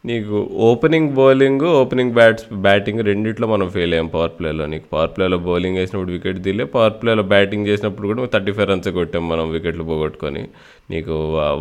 [0.09, 0.37] నీకు
[0.69, 5.79] opening bowling opening bats batting రెండిట్లో మనం ఫెయిల్ అయ్యాం పవర్ ప్లేలో నీకు పవర్ ప్లేలో బౌలింగ్
[5.81, 10.43] వేసినప్పుడు వికెట్ తీలే పవర్ ప్లేలో బ్యాటింగ్ చేసినప్పుడు కూడా థర్టీ ఫైవ్ రన్స్ కొట్టాం మనం వికెట్లు పోగొట్టుకొని.
[10.91, 11.15] నీకు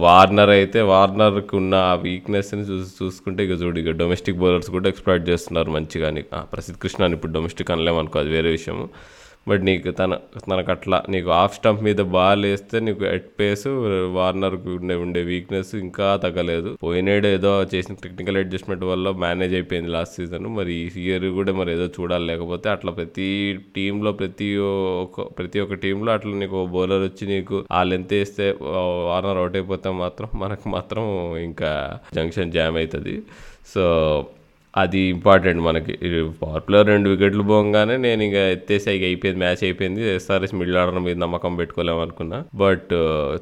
[0.05, 5.29] వార్నర్ అయితే వార్నర్కి ఉన్న ఆ వీక్నెస్ని చూసి చూసుకుంటే ఇక చూడు ఇక డొమెస్టిక్ బౌలర్స్ కూడా ఎక్స్ప్లాయిట్
[5.31, 6.09] చేస్తున్నారు మంచిగా.
[6.17, 8.85] నీకు ప్రసిద్ధ ప్రసిద్ధ్ కృష్ణ అని ఇప్పుడు డొమెస్టిక్ అనలేమనుకో అది వేరే విషయము.
[9.47, 10.17] బట్ నీకు తన
[10.49, 13.65] తనకు అట్లా నీకు ఆఫ్ స్టంప్ మీద బాల్ వేస్తే నీకు ఎట్ పేస్
[14.17, 16.69] వార్నర్కి ఉండే ఉండే వీక్నెస్ ఇంకా తగ్గలేదు.
[16.83, 21.71] పోయినాడు ఏదో చేసిన టెక్నికల్ అడ్జస్ట్మెంట్ వల్ల మేనేజ్ అయిపోయింది లాస్ట్ సీజన్ మరి ఈ ఇయర్ కూడా మరి
[21.77, 22.25] ఏదో చూడాలి.
[22.31, 23.29] లేకపోతే అట్లా ప్రతి
[23.77, 24.49] టీంలో ప్రతి
[25.03, 28.47] ఒక్క ప్రతి ఒక్క టీంలో అట్లా నీకు బౌలర్ వచ్చి నీకు ఆ లెంత్ వేస్తే
[29.09, 31.03] వార్నర్ అవుట్ అయిపోతే మాత్రం మనకు మాత్రం
[31.47, 31.71] ఇంకా
[32.19, 33.15] జంక్షన్ జామ్ అవుతుంది.
[33.73, 33.83] సో
[34.75, 35.93] అది ఇంపార్టెంట్ మనకి.
[36.41, 40.15] పవర్ ప్లేయర్ రెండు వికెట్లు పోగానే నేను ఇక ఎత్తేసి ఇక అయిపోయింది మ్యాచ్ అయిపోయింది.
[40.15, 42.45] ఎస్ఆర్ఎస్ మిడిల్ ఆర్డర్ మీద నమ్మకం పెట్టుకోలేము అనుకున్నా.
[42.55, 42.93] బట్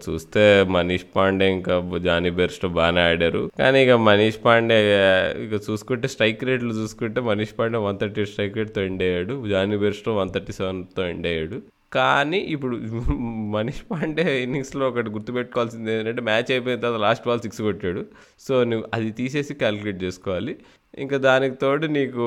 [0.10, 3.52] చూస్తే మనీష్ పాండే ఇంకా జానీ బెర్స్టో బాగానే ఆడారు.
[3.60, 4.80] కానీ ఇక మనీష్ పాండే
[5.46, 9.48] ఇక చూసుకుంటే స్ట్రైక్ రేట్లు చూసుకుంటే Manish Pandey one thirty strike రేట్తో end అయ్యాడు.
[9.48, 11.62] జానీ బెర్స్టో వన్ థర్టీ సెవెన్తో ఎండ్ అయ్యాడు.
[11.94, 12.76] కానీ ఇప్పుడు
[13.54, 18.06] మనీష్ పాండే ఇన్నింగ్స్లో ఒకటి గుర్తుపెట్టుకోవాల్సింది ఏంటంటే మ్యాచ్ అయిపోయిన తర్వాత లాస్ట్ బాల్ సిక్స్ కొట్టాడు.
[18.40, 20.56] సో నువ్వు అది తీసేసి క్యాలిక్యులేట్ చేసుకోవాలి.
[20.94, 22.26] ఇంకా దానికి తోడు నీకు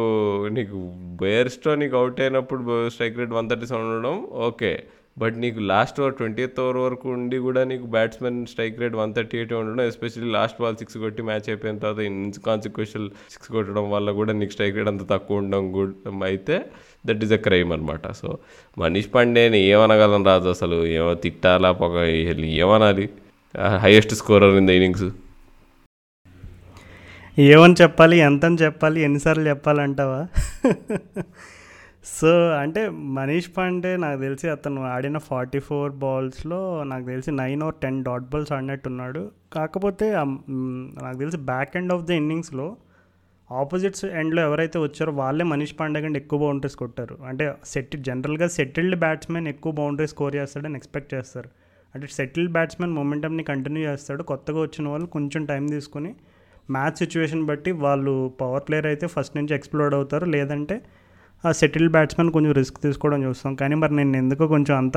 [0.53, 0.79] నీకు
[1.23, 4.17] బేర్స్టో నీకు అవుట్ అయినప్పుడు strike rate one thirty seven ఉండడం
[4.49, 4.71] ఓకే
[5.19, 9.39] బట్ నీకు లాస్ట్ ఓవర్ ట్వంటీ ఓవర్ వరకు ఉండి కూడా నీకు batsmen strike rate one thirty
[9.39, 14.11] eight ఉండడం ఎస్పెషల్లీ లాస్ట్ బాల్ సిక్స్ కొట్టి మ్యాచ్ అయిపోయిన తర్వాత ఇన్స్ కాన్సిక్వెన్షియల్ సిక్స్ కొట్టడం వల్ల
[14.13, 15.93] కూడా నీకు స్ట్రైక్ రేట్ అంత తక్కువ ఉండడం కూడా
[16.27, 16.57] అయితే
[17.07, 18.31] దట్ ఈస్ అ క్రైమ్ అనమాట సో
[18.77, 20.79] మనీష్ పాండేని ఏమనగలం రాదు అసలు?
[20.97, 21.97] ఏమో తిట్టాలా పొగ
[22.63, 23.07] ఏమనాలి?
[23.79, 25.07] Highest scorer in the innings
[27.39, 28.17] ఏమని చెప్పాలి?
[28.19, 29.01] ఎంతని చెప్పాలి?
[29.01, 30.27] ఎన్నిసార్లు చెప్పాలంటావా?
[32.05, 37.75] సో అంటే మనీష్ పాండే నాకు తెలిసి అతను ఆడిన ఫార్టీ ఫోర్ బాల్స్లో నాకు తెలిసి nine or
[37.83, 39.31] ten dot balls ఆడినట్టున్నాడు.
[39.53, 40.13] కాకపోతే
[41.03, 42.77] నాకు తెలిసి బ్యాక్ ఎండ్ ఆఫ్ ద ఇన్నింగ్స్లో
[43.53, 47.19] ఆపోజిట్స్ ఎండ్లో ఎవరైతే వచ్చారో వాళ్ళే మనీష్ పాండే కంటే ఎక్కువ బౌండరీస్ కొట్టారు.
[47.27, 51.49] అంటే సెట్ జనరల్గా సెటిల్డ్ బ్యాట్స్మెన్ ఎక్కువ బౌండరీ స్కోర్ చేస్తాడని ఎక్స్పెక్ట్ చేస్తారు.
[51.95, 54.23] అంటే సెటిల్డ్ బ్యాట్స్మెన్ మొమెంటమ్ని కంటిన్యూ చేస్తాడు.
[54.23, 56.15] కొత్తగా వచ్చిన వాళ్ళు కొంచెం టైం తీసుకొని
[56.71, 60.25] మ్యాచ్ సిచ్యువేషన్ బట్టి వాళ్ళు పవర్ ప్లేయర్ అయితే ఫస్ట్ నుంచి ఎక్స్ప్లోర్డ్ అవుతారు.
[60.25, 60.81] లేదంటే
[61.47, 63.55] ఆ సెటిల్డ్ బ్యాట్స్మెన్ కొంచెం రిస్క్ తీసుకోవడం చూస్తాం.
[63.55, 64.97] కానీ మరి నేను ఎందుకో కొంచెం అంత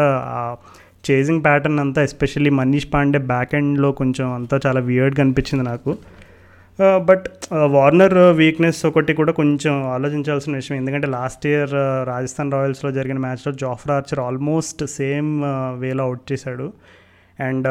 [1.11, 5.91] చేజింగ్ ప్యాటర్న్ అంతా ఎస్పెషల్లీ మనీష్ పాండే బ్యాక్ ఎండ్లో కొంచెం అంతా చాలా వియర్డ్గా అనిపించింది నాకు.
[6.79, 10.77] బట్ వార్నర్ వీక్నెస్ ఒకటి కూడా కొంచెం ఆలోచించాల్సిన విషయం.
[10.77, 11.73] ఎందుకంటే లాస్ట్ ఇయర్
[12.07, 15.43] రాజస్థాన్ రాయల్స్లో జరిగిన మ్యాచ్లో జాఫ్రా ఆర్చర్ ఆల్మోస్ట్ సేమ్
[15.77, 16.73] వేలో అవుట్ చేశాడు.
[17.39, 17.67] అండ్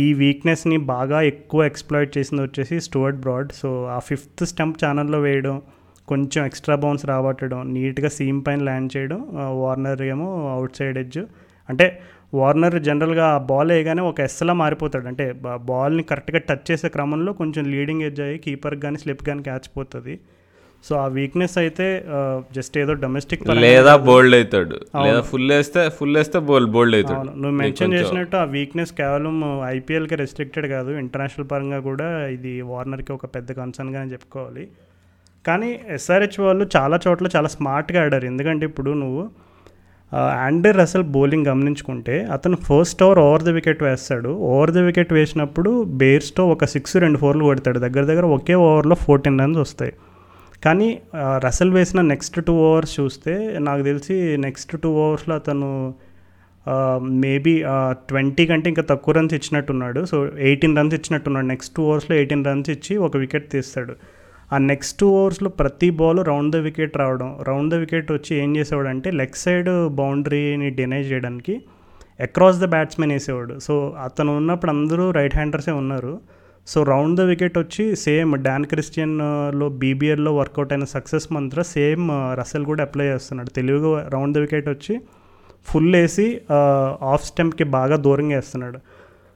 [0.00, 3.52] ఈ వీక్నెస్ని బాగా ఎక్కువ ఎక్స్ప్లాయిట్ చేసింది వచ్చేసి స్టూవర్ట్ బ్రాడ్.
[3.52, 5.62] సో ఆ ఫిఫ్త్ స్టంప్ ఛానల్లో వేయడం
[6.08, 9.18] కొంచెం ఎక్స్ట్రా బౌన్స్ రాబట్టడం నీట్గా సీమ్ పైన ల్యాండ్ చేయడం
[9.62, 11.20] వార్నర్ ఏమో అవుట్ సైడ్ ఎడ్జ్.
[11.68, 11.86] అంటే
[12.34, 15.06] వార్నర్ జనరల్గా ఆ బాల్ వేయగానే ఒక ఎస్లా మారిపోతాడు.
[15.06, 15.32] అంటే
[15.70, 20.14] బాల్ని కరెక్ట్గా టచ్ చేసే క్రమంలో కొంచెం లీడింగ్ ఎడ్జ్ అయ్యి కీపర్కి కానీ స్లిప్ కానీ క్యాచ్ పోతుంది.
[20.86, 21.86] సో ఆ వీక్నెస్ అయితే
[22.56, 24.76] జస్ట్ ఏదో డొమెస్టిక్ లేదా బోల్డ్ అవుతాడు.
[25.06, 27.26] లేదా ఫుల్ వేస్తే ఫుల్ వేస్తే బోల్డ్ బోల్డ్ అవుతాడు.
[27.42, 29.36] నువ్వు మెన్షన్ చేసినట్టు ఆ వీక్నెస్ కేవలం
[29.76, 34.64] ఐపీఎల్కి రెస్ట్రిక్టెడ్ కాదు ఇంటర్నేషనల్ పరంగా కూడా ఇది వార్నర్కి ఒక పెద్ద కన్సర్న్గానే చెప్పుకోవాలి.
[35.44, 38.26] కానీ ఎస్ఆర్హెచ్ వాళ్ళు చాలా చోట్ల చాలా స్మార్ట్గా ఆడారు.
[38.32, 39.22] ఎందుకంటే ఇప్పుడు నువ్వు
[40.46, 44.30] ఆండర్ రసల్ బౌలింగ్ గమనించుకుంటే అతను first over over the wicket వేస్తాడు.
[44.52, 47.78] ఓవర్ ద వికెట్ వేసినప్పుడు బేర్స్తో ఒక సిక్స్ రెండు ఫోర్లు కొడతాడు.
[47.84, 49.92] దగ్గర దగ్గర ఒకే ఓవర్లో ఫోర్టీన్ రన్స్ వస్తాయి.
[50.64, 50.88] కానీ
[51.44, 53.34] రసల్ వేసిన నెక్స్ట్ టూ ఓవర్స్ చూస్తే
[53.68, 54.14] నాకు తెలిసి
[54.46, 55.68] నెక్స్ట్ టూ ఓవర్స్లో అతను
[57.24, 57.54] మేబీ
[58.08, 60.00] ట్వంటీ కంటే ఇంకా తక్కువ రన్స్ ఇచ్చినట్టున్నాడు.
[60.10, 60.16] సో
[60.48, 61.46] ఎయిటీన్ రన్స్ ఇచ్చినట్టున్నాడు.
[61.52, 63.94] నెక్స్ట్ టూ ఓవర్స్లో ఎయిటీన్ రన్స్ ఇచ్చి ఒక వికెట్ తీస్తాడు.
[64.54, 68.50] ఆ నెక్స్ట్ టూ ఓవర్స్లో ప్రతి బాల్ రౌండ్ ద వికెట్ రావడం రౌండ్ ద వికెట్ వచ్చి ఏం
[68.56, 69.70] చేసేవాడు అంటే లెగ్ సైడ్
[70.00, 71.54] బౌండరీని డినై చేయడానికి
[72.26, 73.54] అక్రాస్ ద బ్యాట్స్మెన్ వేసేవాడు.
[73.66, 73.74] సో
[74.06, 76.14] అతను ఉన్నప్పుడు అందరూ రైట్ హ్యాండర్సే ఉన్నారు.
[76.70, 82.04] సో రౌండ్ ద వికెట్ వచ్చి సేమ్ డాన్ క్రిస్టియన్లో బీబీఎల్లో వర్కౌట్ అయిన సక్సెస్ మంత్ర సేమ్
[82.40, 83.50] రసెల్ కూడా అప్లై చేస్తున్నాడు.
[83.56, 84.94] తెలివిగా రౌండ్ ద వికెట్ వచ్చి
[85.70, 86.26] ఫుల్ వేసి
[87.12, 88.78] ఆఫ్ స్టెంప్కి బాగా దూరంగా వేస్తున్నాడు.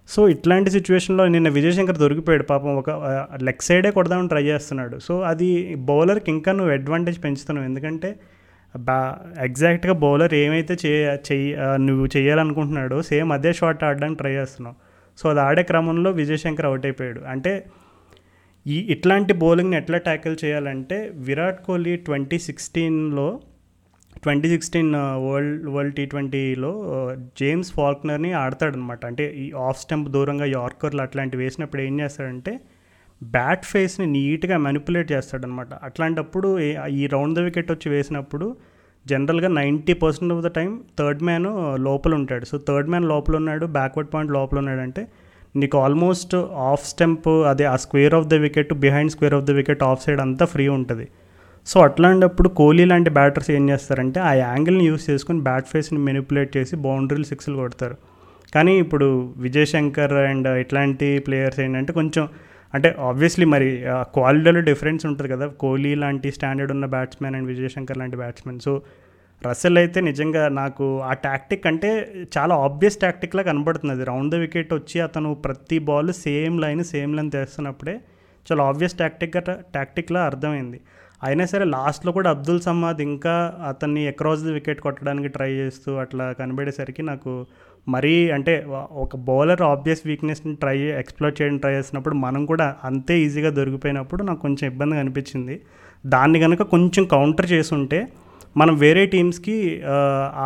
[0.09, 2.91] సో ఇట్లాంటి సిచ్యువేషన్లో నిన్న విజయ్ శంకర్ దొరికిపోయాడు పాపం ఒక
[3.49, 4.97] లెగ్ సైడే కొడదామని ట్రై చేస్తున్నాడు.
[5.07, 5.51] సో అది
[5.91, 7.67] బౌలర్కి ఇంకా నువ్వు అడ్వాంటేజ్ పెంచుతున్నావు.
[7.71, 8.11] ఎందుకంటే
[8.75, 8.99] బా
[9.49, 11.51] ఎగ్జాక్ట్గా బౌలర్ ఏమైతే చేయ చెయ్యి
[11.89, 14.77] నువ్వు చేయాలనుకుంటున్నాడో సేమ్ అదే షాట్ ఆడడానికి ట్రై చేస్తున్నావు.
[15.19, 17.21] సో అది ఆడే క్రమంలో విజయ్ శంకర్ అవుట్ అయిపోయాడు.
[17.25, 17.53] అంటే
[18.67, 23.27] ఈ ఇట్లాంటి బౌలింగ్ని ఎట్లా ట్యాకిల్ చేయాలంటే విరాట్ కోహ్లీ ట్వంటీ సిక్స్టీన్లో
[24.23, 24.91] twenty sixteen
[25.27, 26.71] world world T ట్వంటీలో
[27.41, 32.53] జేమ్స్ ఫాల్క్నర్ని ఆడతాడనమాట అంటే ఈ ఆఫ్ స్టంప్ దూరంగా యార్కర్లు అట్లాంటివి వేసినప్పుడు ఏం చేస్తాడంటే
[33.23, 36.49] బ్యాట్ ఫేస్ని నీట్గా మ్యానిపులేట్ చేస్తాడనమాట అట్లాంటప్పుడు
[36.93, 38.47] ఈ రౌండ్ ద వికెట్ వచ్చి వేసినప్పుడు
[39.07, 41.49] జనరల్గా ninety percent of the time third man
[41.87, 42.45] లోపల ఉంటాడు.
[42.51, 45.03] సో థర్డ్ మ్యాన్ లోపల ఉన్నాడు బ్యాక్వర్డ్ పాయింట్ లోపల ఉన్నాడంటే
[45.57, 46.35] నీకు ఆల్మోస్ట్
[46.71, 50.23] ఆఫ్ స్టెంప్ అదే ఆ square of the wicket behind square of the wicket off side
[50.25, 51.07] అంతా ఫ్రీ ఉంటుంది.
[51.67, 56.75] సో అట్లాంటప్పుడు కోహ్లీ లాంటి బ్యాటర్స్ ఏం చేస్తారంటే ఆ యాంగిల్ని యూస్ చేసుకొని బ్యాట్ ఫేస్ని మెనిపులేట్ చేసి
[56.87, 57.97] బౌండరీలు సిక్స్లు కొడతారు.
[58.55, 62.25] కానీ ఇప్పుడు విజయ్ శంకర్ అండ్ ఇట్లాంటి ప్లేయర్స్ ఏంటంటే కొంచెం
[62.75, 65.47] అంటే ఆబ్వియస్లీ మరి క్వాలిటీలో డిఫరెన్స్ ఉంటుంది కదా.
[65.47, 68.83] కోహ్లీ లాంటి స్టాండర్డ్ ఉన్న బ్యాట్స్మెన్ అండ్ విజయ్ శంకర్ లాంటి బ్యాట్స్మెన్ సో
[69.47, 71.89] రసెల్ అయితే నిజంగా నాకు ఆ టాక్టిక్ అంటే
[72.39, 73.93] చాలా ఆబ్వియస్ టాక్టిక్లా కనబడుతుంది.
[73.95, 77.95] అది రౌండ్ ద వికెట్ వచ్చి అతను ప్రతి ball same line same line తెస్తున్నప్పుడే
[78.47, 79.37] చాలా ఆబ్వియస్ టాక్టిక్
[79.75, 80.81] టాక్టిక్లా అర్థమైంది.
[81.25, 83.35] అయినా సరే లాస్ట్లో కూడా అబ్దుల్ సమాద్ ఇంకా
[83.69, 87.47] అతన్ని అక్రాస్ ది వికెట్ కొట్టడానికి ట్రై చేస్తూ అట్లా కనబడేసరికి నాకు
[87.87, 88.53] మరీ అంటే
[88.97, 94.41] ఒక బౌలర్ ఆబ్వియస్ వీక్నెస్ని ట్రై ఎక్స్ప్లోర్ చేయడం ట్రై చేసినప్పుడు మనం కూడా అంతే ఈజీగా దొరికిపోయినప్పుడు నాకు
[94.41, 95.57] కొంచెం ఇబ్బందిగా అనిపించింది.
[96.07, 97.99] దాన్ని కనుక కొంచెం కౌంటర్ చేసుంటే
[98.57, 99.57] మనం వేరే టీమ్స్కి
[99.87, 99.97] ఆ,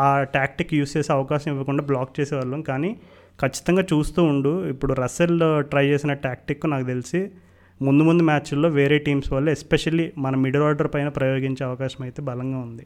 [0.01, 2.63] ఆ టాక్టిక్ యూస్ చేసే అవకాశం ఇవ్వకుండా బ్లాక్ చేసేవాళ్ళం.
[2.63, 2.91] కానీ
[3.39, 4.65] ఖచ్చితంగా చూస్తూ ఉండు.
[4.67, 5.39] ఇప్పుడు రసెల్
[5.71, 7.21] ట్రై చేసిన టాక్టిక్ నాకు తెలిసి
[7.81, 12.59] ముందు ముందు మ్యాచ్ల్లో వేరే టీమ్స్ వల్ల ఎస్పెషల్లీ మన మిడిల్ ఆర్డర్ పైన ప్రయోగించే అవకాశం అయితే బలంగా
[12.59, 12.85] ఉంది.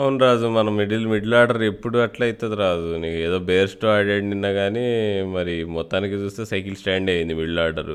[0.00, 2.96] అవును రాజు మన మిడిల్ మిడిల్ ఆర్డర్ ఎప్పుడు అట్లా అవుతుంది రాజు.
[3.02, 4.86] నీకు ఏదో బేర్స్టో ఆడాడు నిన్న కానీ
[5.34, 7.92] మరి మొత్తానికి చూస్తే సైకిల్ స్టాండ్ అయింది మిడిల్ ఆర్డర్.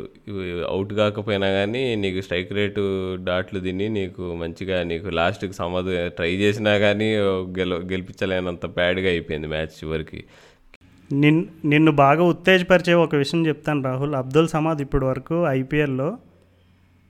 [0.67, 2.83] అవుట్ కాకపోయినా కానీ నీకు స్ట్రైక్ రేటు
[3.23, 7.09] డాట్లు తిని నీకు మంచిగా నీకు లాస్ట్కి సమధ ట్రై చేసినా కానీ
[7.59, 10.21] గెల గెలిపించలేనంత బ్యాడ్గా అయిపోయింది మ్యాచ్ చివరికి.
[11.13, 14.15] నిన్ నిన్ను బాగా ఉత్తేజపరిచే ఒక విషయం చెప్తాను రాహుల్.
[14.15, 16.09] అబ్దుల్ సమాద్ ఇప్పటి వరకు ఐపీఎల్లో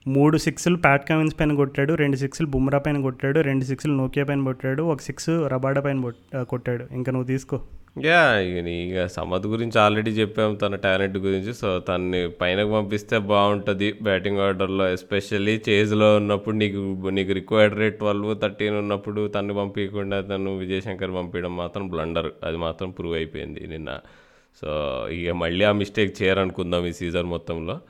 [0.08, 4.44] మూడు సిక్స్లు ప్యాట్ కమిన్స్ పైన కొట్టాడు రెండు సిక్స్లు బుమ్రా పైన కొట్టాడు రెండు సిక్స్లు నోకియా పైన
[4.44, 6.10] కొట్టాడు ఒక సిక్స్ రబాడా పైన
[6.42, 6.94] కొట్టాడు.
[6.94, 7.60] ఇంకా నువ్వు తీసుకో.
[8.04, 11.54] యా ఇక నీ ఇక గురించి ఆల్రెడీ చెప్పాము తన టాలెంట్ గురించి.
[11.54, 18.40] సో తన్ని పైనకు పంపిస్తే బాగుంటుంది బ్యాటింగ్ ఆర్డర్లో ఎస్పెషల్లీ చేజ్లో ఉన్నప్పుడు నీకు నీకు రిక్వైర్డ్ రేట్ ట్వెల్వ్
[18.40, 22.32] థర్టీన్ ఉన్నప్పుడు తన్ని పంపించకుండా తను విజయశంకర్ పంపించడం మాత్రం బ్లండర్.
[22.44, 23.98] అది మాత్రం ప్రూవ్ అయిపోయింది నిన్న.
[24.62, 24.68] సో
[25.08, 27.80] ఇక మళ్ళీ ఆ మిస్టేక్ చేయరనుకుందాం ఈ సీజన్ మొత్తంలో.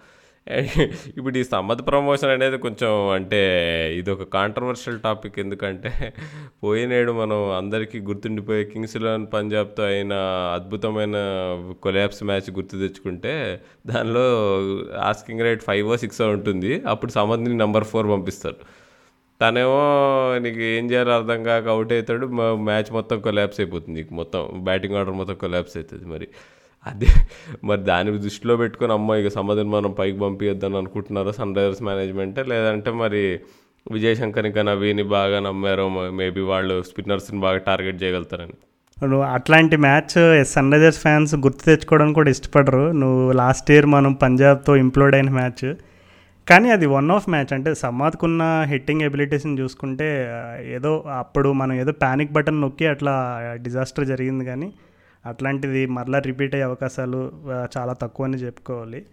[1.16, 3.40] ఇప్పుడు ఈ సమ్మత్ ప్రమోషన్ అనేది కొంచెం అంటే
[3.98, 5.90] ఇది ఒక కాంట్రవర్షియల్ టాపిక్ ఎందుకంటే
[6.64, 10.14] పోయినేడు మనం అందరికీ గుర్తుండిపోయే కింగ్స్ ఎలెవన్ పంజాబ్తో అయిన
[10.56, 11.16] అద్భుతమైన
[11.86, 13.34] కొలాబ్స్ మ్యాచ్ గుర్తు తెచ్చుకుంటే
[13.92, 14.24] దానిలో
[15.10, 16.72] ఆస్కింగ్ రేట్ ఫైవ్ సిక్స్ ఉంటుంది.
[16.94, 18.60] అప్పుడు సమ్మతిని నెంబర్ ఫోర్ పంపిస్తారు.
[19.40, 19.78] తనేమో
[20.44, 22.26] నీకు ఏం చేయాలో అర్థం కాక అవుట్ అవుతాడు.
[22.68, 23.96] మ్యాచ్ మొత్తం కొలాబ్స్ అయిపోతుంది.
[24.00, 26.26] నీకు మొత్తం బ్యాటింగ్ ఆర్డర్ మొత్తం కొలాబ్స్ అవుతుంది మరి.
[26.86, 27.08] అదే
[27.64, 32.42] మరి దాన్ని దృష్టిలో పెట్టుకొని అమ్మ ఇక సమధిని మనం పైకి పంపించొద్దని అనుకుంటున్నారో సన్ రైజర్స్ మేనేజ్మెంటే?
[32.42, 33.40] లేదంటే మరి
[33.90, 38.56] విజయ్ శంకర్ ఇంకా నవీని బాగా నమ్మారో మేబీ వాళ్ళు స్పిన్నర్స్ని బాగా టార్గెట్ చేయగలుగుతారని.
[39.04, 42.92] నువ్వు అట్లాంటి మ్యాచ్ సన్ రైజర్స్ ఫ్యాన్స్ గుర్తు తెచ్చుకోవడానికి కూడా ఇష్టపడరు.
[42.92, 45.74] నువ్వు లాస్ట్ ఇయర్ మనం పంజాబ్తో ఇంప్లోడ్ అయిన మ్యాచ్.
[46.48, 47.52] కానీ అది వన్ ఆఫ్ మ్యాచ్.
[47.52, 50.30] అంటే సమాద్కున్న హిట్టింగ్ ఎబిలిటీస్ని చూసుకుంటే
[50.74, 54.72] ఏదో అప్పుడు మనం ఏదో ప్యానిక్ బటన్ నొక్కి అట్లా డిజాస్టర్ జరిగింది కానీ
[55.26, 57.32] అట్లాంటిది మరలా రిపీట్ అయ్యే అవకాశాలు
[57.78, 59.04] చాలా తక్కువ అని చెప్పుకోవాలి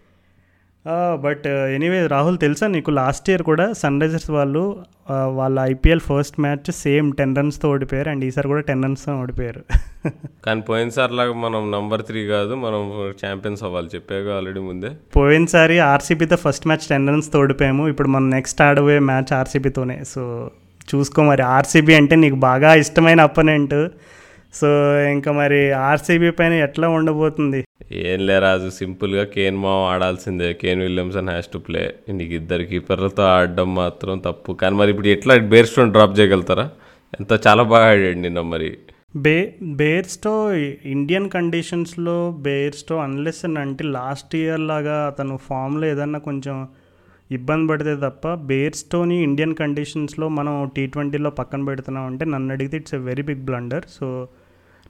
[1.14, 6.70] బట్ ఎనీవే రాహుల్ తెలుసా నీకు లాస్ట్ ఇయర్ కూడా సన్ రైజర్స్ వాళ్ళు వాళ్ళ IPL first match
[6.72, 9.62] same ten రన్స్తో ఓడిపోయారు అండ్ ఈసారి కూడా టెన్ రన్స్తో ఓడిపోయారు.
[10.44, 12.82] కానీ పోయినసారి లాగా మనం నంబర్ త్రీ కాదు మనం
[13.24, 14.90] ఛాంపియన్స్ అవ్వాలి చెప్పాగా ఆల్రెడీ ముందే.
[15.16, 20.04] పోయినసారి ఆర్సీబీతో ఫస్ట్ మ్యాచ్ టెన్ రన్స్ ఓడిపోయాము ఇప్పుడు మనం నెక్స్ట్ ఆడబోయే మ్యాచ్ ఆర్సీబీతోనే.
[20.04, 20.50] సో
[20.94, 23.78] చూసుకో మరి ఆర్సీబీ అంటే నీకు బాగా ఇష్టమైన అపోనెంట్.
[24.54, 24.68] సో
[25.10, 27.64] ఇంకా మరి ఆర్సీబీ పైన ఎట్లా ఉండబోతుంది?
[27.92, 30.52] ఏం లే రాజు సింపుల్గా కేన్ మావ ఆడాల్సిందే.
[30.54, 34.52] Kane Williamson has to play నీకు ఇద్దరు కీపర్లతో ఆడడం మాత్రం తప్పు.
[34.52, 36.70] కానీ మరి ఇప్పుడు ఎట్లా బేర్ స్టోన్ డ్రాప్ చేయగలుగుతారా?
[37.20, 38.70] ఎంత చాలా బాగా ఆడాడు నిన్న మరి.
[39.16, 40.52] బే బేర్స్టో
[40.84, 46.68] ఇండియన్ కండిషన్స్లో బేర్స్టో అన్లెస్ అంటే లాస్ట్ ఇయర్ లాగా అతను ఫామ్లో ఏదన్నా కొంచెం
[47.30, 52.94] ఇబ్బంది పడితే తప్ప బేర్స్టోని ఇండియన్ కండిషన్స్లో మనం టీ ట్వంటీలో పక్కన పెడుతున్నాం అంటే నన్ను అడిగితే it's
[52.94, 54.06] a very big blunder so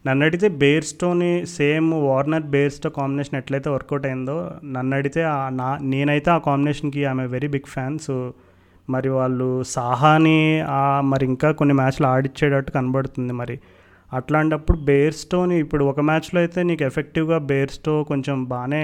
[0.08, 4.36] నన్ను అడిగితే బేర్స్టోని సేమ్ వార్నర్ బేర్స్టో కాంబినేషన్ ఎట్లయితే వర్కౌట్ అయిందో
[4.74, 5.22] నన్ను అడిగితే
[5.60, 7.96] నా నేనైతే ఆ కాంబినేషన్కి ఆమె వెరీ బిగ్ ఫ్యాన్.
[7.98, 8.14] సో
[8.88, 10.38] మరి వాళ్ళు సాహాని
[11.10, 13.56] మరి ఇంకా కొన్ని మ్యాచ్లు ఆడిచ్చేటట్టు కనబడుతుంది మరి.
[14.12, 18.82] అట్లాంటప్పుడు బేర్స్టోని ఇప్పుడు ఒక మ్యాచ్లో అయితే నీకు ఎఫెక్టివ్గా బేర్స్టో కొంచెం బాగానే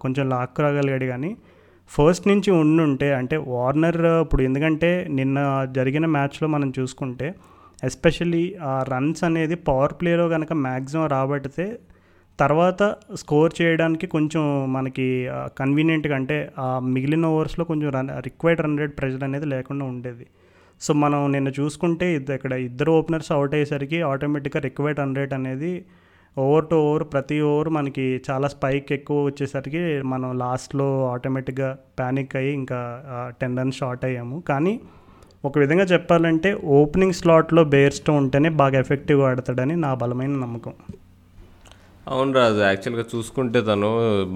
[0.00, 1.30] కొంచెం లాక్ రాగలిగాడు కానీ
[1.90, 5.38] ఫస్ట్ నుంచి ఉండుంటే అంటే వార్నర్ ఇప్పుడు ఎందుకంటే నిన్న
[5.76, 7.28] జరిగిన మ్యాచ్లో మనం చూసుకుంటే
[7.88, 11.66] ఎస్పెషల్లీ ఆ రన్స్ అనేది పవర్ ప్లేలో కనుక మ్యాక్సిమం రాబట్టితే
[12.38, 12.82] తర్వాత
[13.14, 14.44] స్కోర్ చేయడానికి కొంచెం
[14.76, 15.06] మనకి
[15.58, 20.26] కన్వీనియంట్గా అంటే ఆ మిగిలిన ఓవర్స్లో కొంచెం run required run rate pressure అనేది లేకుండా ఉండేది.
[20.80, 25.72] సో మనం నిన్న చూసుకుంటే ఇక్కడ ఇద్దరు ఓపెనర్స్ అవుట్ అయ్యేసరికి ఆటోమేటిక్గా రిక్వైర్డ్ రన్ రేట్ అనేది
[26.36, 29.82] ఓవర్ టు ఓవర్ ప్రతి ఓవర్ మనకి చాలా స్పైక్ ఎక్కువ వచ్చేసరికి
[30.12, 32.80] మనం లాస్ట్లో ఆటోమేటిక్గా ప్యానిక్ అయ్యి ఇంకా
[33.40, 34.38] టెన్ రన్స్ షార్ట్ అయ్యాము.
[34.50, 34.74] కానీ
[35.44, 40.74] ఒక విధంగా చెప్పాలంటే ఓపెనింగ్ స్లాట్లో బేర్స్తో ఉంటేనే బాగా ఎఫెక్టివ్గా ఆడతాడని నా బలమైన నమ్మకం.
[42.08, 43.90] అవును రాజు యాక్చువల్గా చూసుకుంటే తను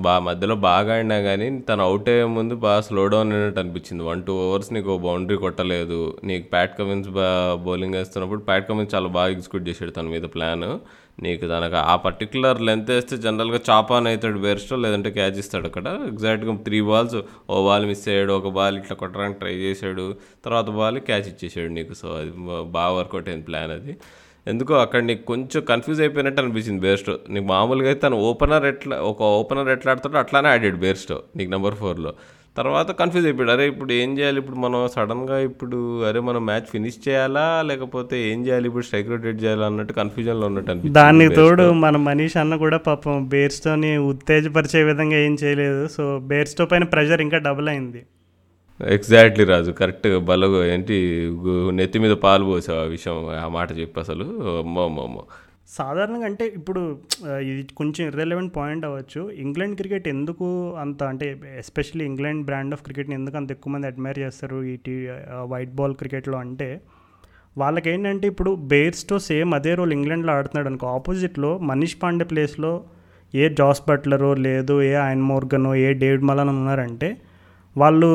[0.04, 4.02] బా మధ్యలో బాగా ఆడినా కానీ తను అవుట్ అయ్యే ముందు బాగా స్లో డౌన్ అయినట్టు అనిపించింది.
[4.04, 6.16] వన్ టూ ఓవర్స్ నీకు బౌండరీ కొట్టలేదు.
[6.24, 7.26] నీకు ప్యాట్ కమిన్స్ బా
[7.66, 10.68] బౌలింగ్ వేస్తున్నప్పుడు ప్యాట్ కమిన్స్ చాలా బాగా ఎగ్జిక్యూట్ చేశాడు తన మీద ప్లాన్.
[11.24, 15.86] నీకు తనకు ఆ పర్టికులర్ లెంత్ వేస్తే జనరల్గా చాప్ ఆన్ అవుతాడు బేర్స్టో లేదంటే క్యాచ్ ఇస్తాడు అక్కడ.
[16.10, 17.16] ఎగ్జాక్ట్గా త్రీ బాల్స్
[17.54, 20.06] ఓ బాల్ మిస్ అయ్యాడు ఒక బాల్ ఇట్లా కొట్టడానికి ట్రై చేశాడు
[20.46, 21.94] తర్వాత బాల్ క్యాచ్ ఇచ్చేసాడు నీకు.
[22.02, 22.32] సో అది
[22.78, 23.94] బాగా వర్కౌట్ అయింది ప్లాన్ అది.
[24.46, 29.20] ఎందుకో అక్కడ నీకు కొంచెం కన్ఫ్యూజ్ అయిపోయినట్టు అనిపించింది బేర్స్టో నీకు మామూలుగా అయితే తను ఓపెనర్ ఎట్లా ఒక
[29.40, 32.12] ఓపెనర్ ఎట్లా ఆడతాడో అట్లానే ఆడాడు బేర్స్టో నీకు నెంబర్ ఫోర్లో
[32.56, 33.50] తర్వాత కన్ఫ్యూజ్ అయిపోయాడు.
[33.50, 34.38] అరే ఇప్పుడు ఏం చేయాలి?
[34.38, 37.62] ఇప్పుడు మనం సడన్గా ఇప్పుడు అరే మనం మ్యాచ్ ఫినిష్ చేయాలా?
[37.66, 38.66] లేకపోతే ఏం చేయాలి?
[38.66, 39.66] ఇప్పుడు స్ట్రైక్ రొటేట్ చేయాలా?
[39.66, 45.88] అన్నట్టు కన్ఫ్యూజన్లో ఉన్నట్టు దానికి తోడు మన మనీష్ అన్న కూడా పాపం బేర్స్తోని ఉత్తేజపరిచే విధంగా ఏం చేయలేదు.
[45.88, 48.02] సో బేర్స్తో పైన ప్రెషర్ ఇంకా డబుల్ అయింది.
[48.80, 49.70] ఎగ్జాక్ట్లీ రాజు.
[49.70, 50.96] కరెక్ట్గా బలగో ఏంటి
[51.72, 54.26] నెత్తి మీద పాలు పోసావు ఆ విషయం ఆ మాట చెప్పి అసలు.
[54.58, 55.24] అమ్మో అమ్మో అమ్మో.
[55.78, 56.80] సాధారణంగా అంటే ఇప్పుడు
[57.48, 59.22] ఇది కొంచెం ఇర్రెలవెంట్ పాయింట్ అవ్వచ్చు.
[59.44, 60.46] ఇంగ్లాండ్ క్రికెట్ ఎందుకు
[60.80, 61.26] అంత అంటే
[61.62, 64.94] ఎస్పెషల్లీ ఇంగ్లాండ్ బ్రాండ్ ఆఫ్ క్రికెట్ని ఎందుకు అంత ఎక్కువ మంది అడ్మైర్ చేస్తారు ఈ టీ
[65.52, 66.68] వైట్ బాల్ క్రికెట్లో అంటే
[67.56, 72.72] వాళ్ళకి ఏంటంటే ఇప్పుడు బేర్స్తో సేమ్ అదే రోల్ ఇంగ్లాండ్లో ఆడుతున్నాడు అనుకో ఆపోజిట్లో మనీష్ పాండే ప్లేస్లో
[73.34, 77.08] ఏ జాస్ బట్లరో లేదు ఏ ఆయన్ మోర్గనో ఏ డేవిడ్ మలన్ ఉన్నారంటే
[77.80, 78.10] వాళ్ళు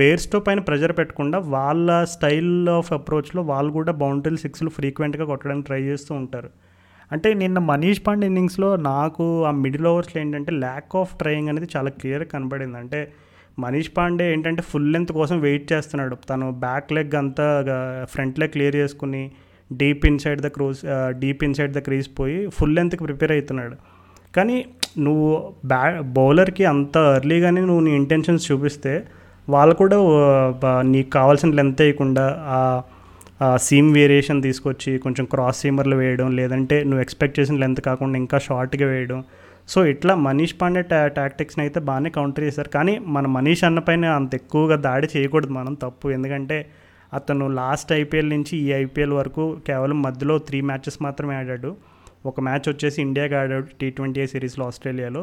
[0.00, 5.80] బేర్స్టో పైన ప్రెజర్ పెట్టకుండా వాళ్ళ స్టైల్ ఆఫ్ అప్రోచ్లో వాళ్ళు కూడా బౌండరీ సిక్స్లు ఫ్రీక్వెంట్గా కొట్టడానికి ట్రై
[5.82, 6.50] చేస్తూ ఉంటారు.
[7.12, 11.90] అంటే నిన్న మనీష్ పాండే ఇన్నింగ్స్లో నాకు ఆ మిడిల్ ఓవర్స్లో ఏంటంటే ల్యాక్ ఆఫ్ ట్రయింగ్ అనేది చాలా
[12.00, 13.00] క్లియర్గా కనబడింది అంటే
[13.58, 16.16] మనీష్ పాండే ఏంటంటే ఫుల్ లెంత్ కోసం వెయిట్ చేస్తున్నాడు.
[16.30, 17.46] తను బ్యాక్ లెగ్ అంతా
[18.12, 19.22] ఫ్రంట్ లెగ్ క్లియర్ చేసుకుని
[19.80, 20.82] deep inside the cross
[21.22, 23.76] deep inside the crease పోయి ఫుల్ లెంత్కి ప్రిపేర్ అవుతున్నాడు.
[24.36, 24.56] కానీ
[25.06, 25.30] నువ్వు
[25.70, 25.82] బ్యా
[26.16, 28.92] బౌలర్కి అంత ఎర్లీగానే నువ్వు నీ ఇంటెన్షన్స్ చూపిస్తే
[29.48, 29.98] వాళ్ళు కూడా
[30.92, 32.24] నీకు కావాల్సిన లెంత్ వేయకుండా
[32.56, 38.38] ఆ సీమ్ వేరియేషన్ తీసుకొచ్చి కొంచెం క్రాస్ సీమర్లు వేయడం లేదంటే నువ్వు ఎక్స్పెక్ట్ చేసిన లెంత్ కాకుండా ఇంకా
[38.46, 39.20] షార్ట్గా వేయడం.
[39.72, 42.70] సో ఇట్లా మనీష్ పాండే టా టాక్టిక్స్ని అయితే బాగానే కౌంటర్ చేశారు.
[42.76, 46.06] కానీ మన మనీష్ అన్నపైన అంత ఎక్కువగా దాడి చేయకూడదు మనం తప్పు.
[46.16, 46.58] ఎందుకంటే
[47.12, 51.70] అతను లాస్ట్ ఐపీఎల్ నుంచి ఈ ఐపీఎల్ వరకు కేవలం మధ్యలో త్రీ మ్యాచెస్ మాత్రమే ఆడాడు.
[52.24, 55.22] ఒక మ్యాచ్ వచ్చేసి ఇండియాకి ఆడాడు టీ ట్వంటీ సిరీస్లో ఆస్ట్రేలియాలో.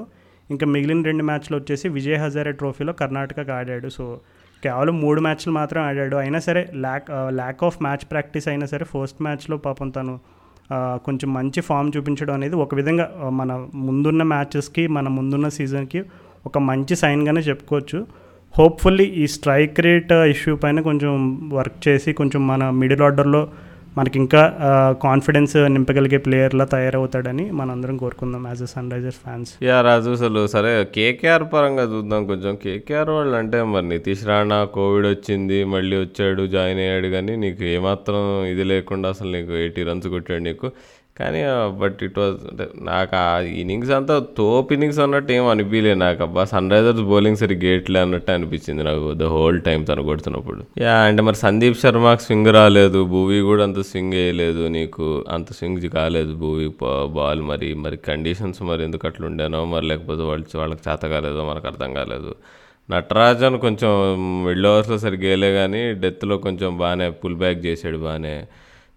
[0.49, 3.89] ఇంకా మిగిలిన రెండు మ్యాచ్లు వచ్చేసి విజయ్ హజారే ట్రోఫీలో కర్ణాటకకు ఆడాడు.
[3.89, 4.05] సో
[4.63, 6.15] కేవలం మూడు మ్యాచ్లు మాత్రం ఆడాడు.
[6.15, 7.07] అయినా సరే lack
[7.39, 10.13] lack of match practice అయినా సరే ఫస్ట్ మ్యాచ్లో పాపం తను
[10.75, 13.51] uh, కొంచెం మంచి ఫామ్ చూపించడం అనేది ఒక విధంగా uh, మన
[13.87, 16.01] ముందున్న మ్యాచెస్కి మన ముందున్న సీజన్కి
[16.45, 17.99] ఒక మంచి సైన్గానే చెప్పుకోవచ్చు.
[18.55, 21.13] హోప్ఫుల్లీ ఈ స్ట్రైక్ రేట్ uh, ఇష్యూ పైన కొంచెం
[21.53, 23.43] వర్క్ చేసి కొంచెం మన మిడిల్ ఆర్డర్లో
[23.97, 24.41] మనకి ఇంకా
[25.03, 31.45] కాన్ఫిడెన్స్ నింపగలిగే ప్లేయర్లా తయారవుతాడని మనందరం కోరుకుందాం as a Sunrisers fans yeah Raju అసలు సరే కేకేఆర్
[31.53, 32.55] పరంగా చూద్దాం కొంచెం.
[32.55, 38.21] కేకేఆర్ వాళ్ళు అంటే మరి నితీష్ రాణా కోవిడ్ వచ్చింది మళ్ళీ వచ్చాడు జాయిన్ అయ్యాడు కానీ నీకు ఏమాత్రం
[38.53, 40.69] ఇది లేకుండా అసలు నీకు ఎయిటీ రన్స్ కొట్టాడు నీకు.
[41.19, 41.41] కానీ
[41.81, 43.27] బట్ ఇట్ వాజ్ అంటే నాకు ఆ
[43.61, 46.19] ఇన్నింగ్స్ అంతా తోప్ ఇన్నింగ్స్ అన్నట్టు ఏం అనిపించలేదు నాకు.
[46.23, 50.61] అబ్బా సన్ రైజర్స్ బౌలింగ్ సరి గేట్లే అన్నట్టు అనిపించింది నాకు ద హోల్ టైం తను కొడుతున్నప్పుడు.
[50.85, 55.07] యా అంటే మరి సందీప్ శర్మకి స్వింగ్ రాలేదు భూవీ కూడా అంత స్వింగ్ వేయలేదు నీకు
[55.37, 56.67] అంత స్వింగ్ కాలేదు భూవీ
[57.19, 61.67] బాల్ మరి మరి కండిషన్స్ మరి ఎందుకు అట్లా ఉండేనో మరి లేకపోతే వాళ్ళు వాళ్ళకి చేత కాలేదో మనకు
[61.71, 62.33] అర్థం కాలేదు.
[62.89, 63.91] నటరాజన్ కొంచెం
[64.45, 68.35] మిడిల్ ఓవర్స్లో సరిగ్గా వేయలే కానీ డెత్లో కొంచెం బాగానే పుల్ బ్యాక్ చేసాడు బాగానే.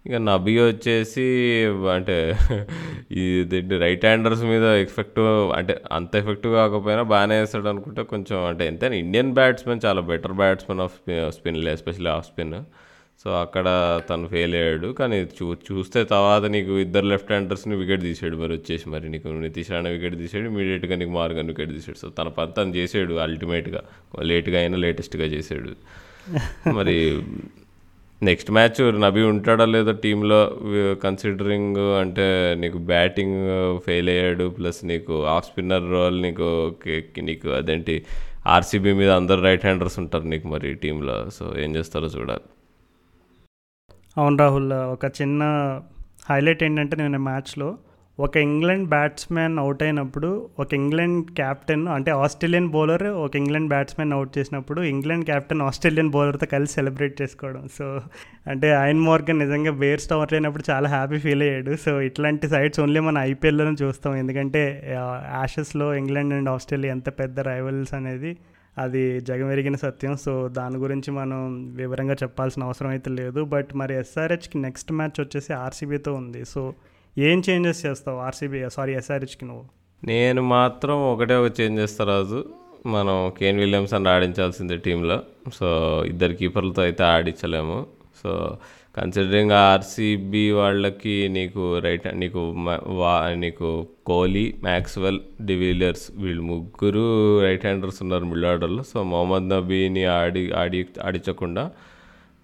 [0.08, 1.24] ఇక నబీ వచ్చేసి
[1.94, 2.36] అంటే
[3.10, 8.94] ఇది రైట్ హ్యాండర్స్ మీద ఎఫెక్టివ్ అంటే అంత ఎఫెక్టివ్ కాకపోయినా బాగానే వేస్తాడు అనుకుంటే కొంచెం అంటే ఎంతైనా
[8.94, 10.92] ఇండియన్ బ్యాట్స్మెన్ చాలా better batsmen off
[11.28, 12.54] spin especially off spin
[13.24, 13.66] so అక్కడ
[14.10, 14.88] తను ఫెయిల్ అయ్యాడు.
[14.88, 19.08] కానీ చూ చూస్తే తర్వాత నీకు ఇద్దరు లెఫ్ట్ హ్యాండర్స్ని వికెట్ తీసాడు మరి వచ్చేసి మరి.
[19.08, 21.98] నీకు నితీష్ రాణా వికెట్ తీసాడు ఇమీడియట్గా నీకు మార్గన్ వికెట్ తీసాడు.
[21.98, 23.82] సో తన పని తను చేసాడు అల్టిమేట్గా
[24.22, 25.72] లేట్గా అయినా లేటెస్ట్గా చేసాడు.
[26.74, 27.12] మరి
[28.22, 30.38] నెక్స్ట్ మ్యాచ్ నబీ ఉంటాడా లేదా టీంలో
[31.02, 33.36] కన్సిడరింగ్ అంటే నీకు బ్యాటింగ్
[33.78, 36.46] ఫెయిల్ అయ్యాడు ప్లస్ నీకు ఆఫ్ స్పిన్నర్ రోల్ నీకు
[37.20, 37.94] నీకు అదేంటి
[38.46, 42.46] ఆర్సీబీ మీద అందరు రైట్ హ్యాండర్స్ ఉంటారు నీకు మరి టీంలో సో ఏం చేస్తారో చూడాలి.
[44.16, 45.42] అవును రాహుల్ ఒక చిన్న
[46.30, 47.68] హైలైట్ ఏంటంటే నేను మ్యాచ్లో
[48.24, 54.38] ఒక ఇంగ్లాండ్ బ్యాట్స్మెన్ అవుట్ అయినప్పుడు ఒక ఇంగ్లాండ్ క్యాప్టెన్ అంటే ఆస్ట్రేలియన్ బౌలర్ ఒక ఇంగ్లాండ్ బ్యాట్స్మెన్ అవుట్
[54.38, 57.68] చేసినప్పుడు ఇంగ్లాండ్ క్యాప్టెన్ ఆస్ట్రేలియన్ బౌలర్తో కలిసి సెలబ్రేట్ చేసుకోవడం.
[57.78, 58.00] సో
[58.46, 61.76] అంటే ఆయన మార్గన్ నిజంగా బేర్స్ అవుట్ అయినప్పుడు చాలా హ్యాపీ ఫీల్ అయ్యాడు.
[61.76, 64.16] సో ఇట్లాంటి సైడ్స్ ఓన్లీ మన ఐపీఎల్లోనే చూస్తాం.
[64.16, 64.62] ఎందుకంటే
[65.38, 68.36] యాషెస్లో ఇంగ్లాండ్ అండ్ ఆస్ట్రేలియా ఎంత పెద్ద రైవల్స్ అనేది
[68.78, 70.16] అది జగమెరిగిన సత్యం.
[70.16, 71.40] సో దాని గురించి మనం
[71.76, 73.40] వివరంగా చెప్పాల్సిన అవసరం అయితే లేదు.
[73.44, 76.44] బట్ మరి ఎస్ఆర్హెచ్కి నెక్స్ట్ మ్యాచ్ వచ్చేసి ఆర్సీబీతో ఉంది.
[76.44, 76.74] సో
[77.18, 78.18] ఏం చేంజెస్ చేస్తావు?
[78.18, 79.64] ఆర్సీబీ సారీ ఎస్ఆర్హెచ్కి నువ్వు.
[80.04, 82.44] నేను మాత్రం ఒకటే ఒక చేంజ్ చేస్తా రాజు.
[82.86, 85.22] మనం కేన్ విలియమ్సన్ ఆడించాల్సిందే టీంలో.
[85.54, 87.86] సో ఇద్దరు కీపర్లతో అయితే ఆడించలేము.
[88.22, 88.58] సో
[88.96, 92.54] కన్సిడరింగ్ ఆర్సీబీ వాళ్ళకి నీకు రైట్ నీకు
[92.86, 98.82] వా నీకు కోహ్లీ మ్యాక్స్వెల్ డివిలియర్స్ వీళ్ళు ముగ్గురు రైట్ హ్యాండర్స్ ఉన్నారు మిడిల్ ఆర్డర్లో.
[98.82, 101.70] సో మొహమ్మద్ నబీని ఆడి ఆడి ఆడించకుండా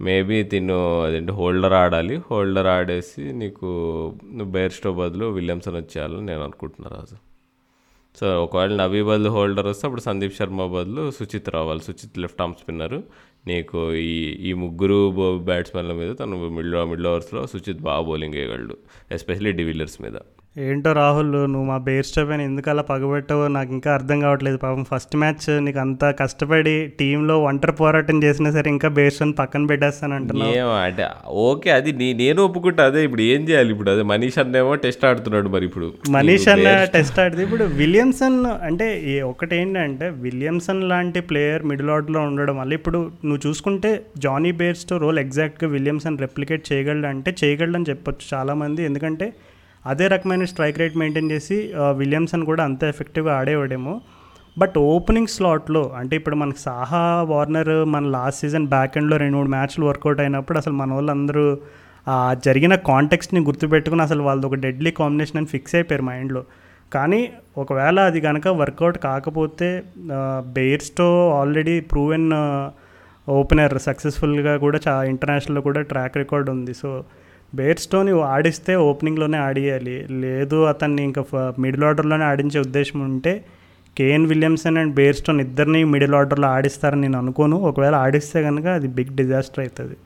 [0.01, 2.17] మేబీ తిను అదేంటి హోల్డర్ ఆడాలి.
[2.17, 3.69] హోల్డర్ ఆడేసి నీకు
[4.43, 7.17] బేర్స్టో బదులు విలియమ్సన్ వచ్చేయాలని నేను అనుకుంటున్నా రాజు.
[8.21, 11.81] సో ఒకవేళ నవీ బదులు హోల్డర్ వస్తే అప్పుడు సందీప్ శర్మ బదులు సుచిత్ రావాలి.
[11.81, 13.03] Suchith left arm spinner.
[13.47, 14.19] నీకు ఈ
[14.51, 18.77] ఈ ముగ్గురు బ్యాట్స్మెన్ల మీద తను మిడిల్ మిడిల్ ఓవర్స్లో సుచిత్ బాగా బౌలింగ్ వేయగలడు
[19.13, 20.17] ఎస్పెషలీ డివిలియర్స్ మీద.
[20.57, 24.59] ఏంటో రాహుల్ నువ్వు మా బేర్ స్టాప్ అని ఎందుకు అలా పగబెట్టావో నాకు ఇంకా అర్థం కావట్లేదు.
[24.65, 29.67] పాపం ఫస్ట్ మ్యాచ్ నీకు అంత కష్టపడి టీంలో ఒంటరి పోరాటం చేసినా సరే ఇంకా బేర్ స్టోన్ పక్కన
[29.71, 30.53] పెట్టేస్తాను అంటున్నావు.
[30.59, 31.07] ఏమో అంటే
[31.47, 33.91] ఓకే అది నేను ఒప్పుకుంటా అదే ఇప్పుడు ఏం చేయాలి ఇప్పుడు?
[33.95, 35.89] అదే మనీష్ అన్నేమో టెస్ట్ ఆడుతున్నాడు మరి ఇప్పుడు.
[36.17, 38.39] మనీష్ అన్న టెస్ట్ ఆడితే ఇప్పుడు విలియమ్సన్
[38.69, 38.87] అంటే
[39.31, 43.93] ఒకటి ఏంటంటే విలియమ్సన్ లాంటి ప్లేయర్ మిడిల్ ఆర్డర్లో ఉండడం వల్ల ఇప్పుడు నువ్వు చూసుకుంటే
[44.27, 48.81] జానీ బేర్స్తో రోల్ ఎగ్జాక్ట్గా విలియమ్సన్ రెప్లికేట్ చేయగలడు అంటే చేయగలడని చెప్పొచ్చు చాలామంది.
[48.91, 49.29] ఎందుకంటే
[49.87, 51.57] అదే రకమైన స్ట్రైక్ రేట్ మెయింటైన్ చేసి
[52.01, 53.95] విలియమ్సన్ కూడా అంత ఎఫెక్టివ్గా ఆడేవాడేమో.
[54.57, 59.51] బట్ ఓపెనింగ్ స్లాట్లో అంటే ఇప్పుడు మనకి సాహా వార్నర్ మన లాస్ట్ సీజన్ బ్యాక్ ఎండ్లో రెండు మూడు
[59.55, 61.47] మ్యాచ్లు వర్కౌట్ అయినప్పుడు అసలు మన వాళ్ళందరూ
[62.09, 66.43] ఆ జరిగిన కాంటెక్స్ట్ని గుర్తుపెట్టుకుని అసలు వాళ్ళది ఒక డెడ్లీ కాంబినేషన్ అని ఫిక్స్ అయిపోయారు మైండ్లో.
[66.93, 67.21] కానీ
[67.59, 69.69] ఒకవేళ అది కనుక వర్కౌట్ కాకపోతే
[70.57, 71.09] బెయిర్స్తో
[71.39, 72.29] ఆల్రెడీ ప్రూవెన్
[73.29, 76.75] ఓపెనర్ సక్సెస్ఫుల్గా కూడా చా ఇంటర్నేషనల్లో కూడా ట్రాక్ రికార్డ్ ఉంది.
[76.75, 76.91] సో
[77.55, 79.97] బేర్స్టోన్ ఆడిస్తే ఓపెనింగ్లోనే ఆడియాలి.
[80.25, 81.23] లేదు అతన్ని ఇంకా
[81.59, 83.35] మిడిల్ ఆర్డర్లోనే ఆడించే ఉద్దేశం ఉంటే
[83.99, 87.57] కేఎన్ విలియమ్సన్ అండ్ బేర్స్టోన్ ఇద్దరిని మిడిల్ ఆర్డర్లో ఆడిస్తారని నేను అనుకోను.
[87.71, 89.97] ఒకవేళ ఆడిస్తే కనుక అది బిగ్ డిజాస్టర్ అవుతుంది.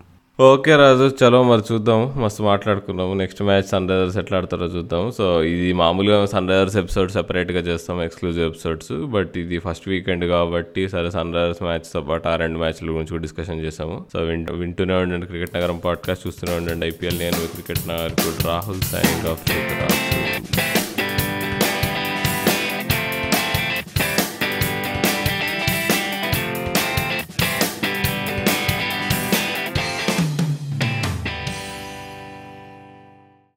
[0.41, 2.15] ఓకే రాజు చలో మరి చూద్దాం.
[2.23, 3.15] మస్తు మాట్లాడుకున్నాము.
[3.15, 5.11] నెక్స్ట్ మ్యాచ్ సన్ రైజర్స్ ఎట్లా ఆడతారో చూద్దాం.
[5.11, 10.89] సో ఇది మామూలుగా సన్ రైజర్స్ ఎపిసోడ్ సెపరేట్గా చేస్తాం ఎక్స్క్లూజివ్ ఎపిసోడ్స్ బట్ ఇది ఫస్ట్ వీకెండ్ కాబట్టి
[10.89, 15.27] సరే సన్ రైజర్స్ మ్యాచ్తో పాటు ఆ రెండు మ్యాచ్ల గురించి డిస్కషన్ చేసాము సో వింట వింటూనే ఉండండి.
[15.27, 16.87] క్రికెట్ నగరం పాడ్కాస్ట్ చూస్తూనే ఉండండి.
[16.87, 19.43] ఐపీఎల్ నేను cricket Nagar Rahul signing off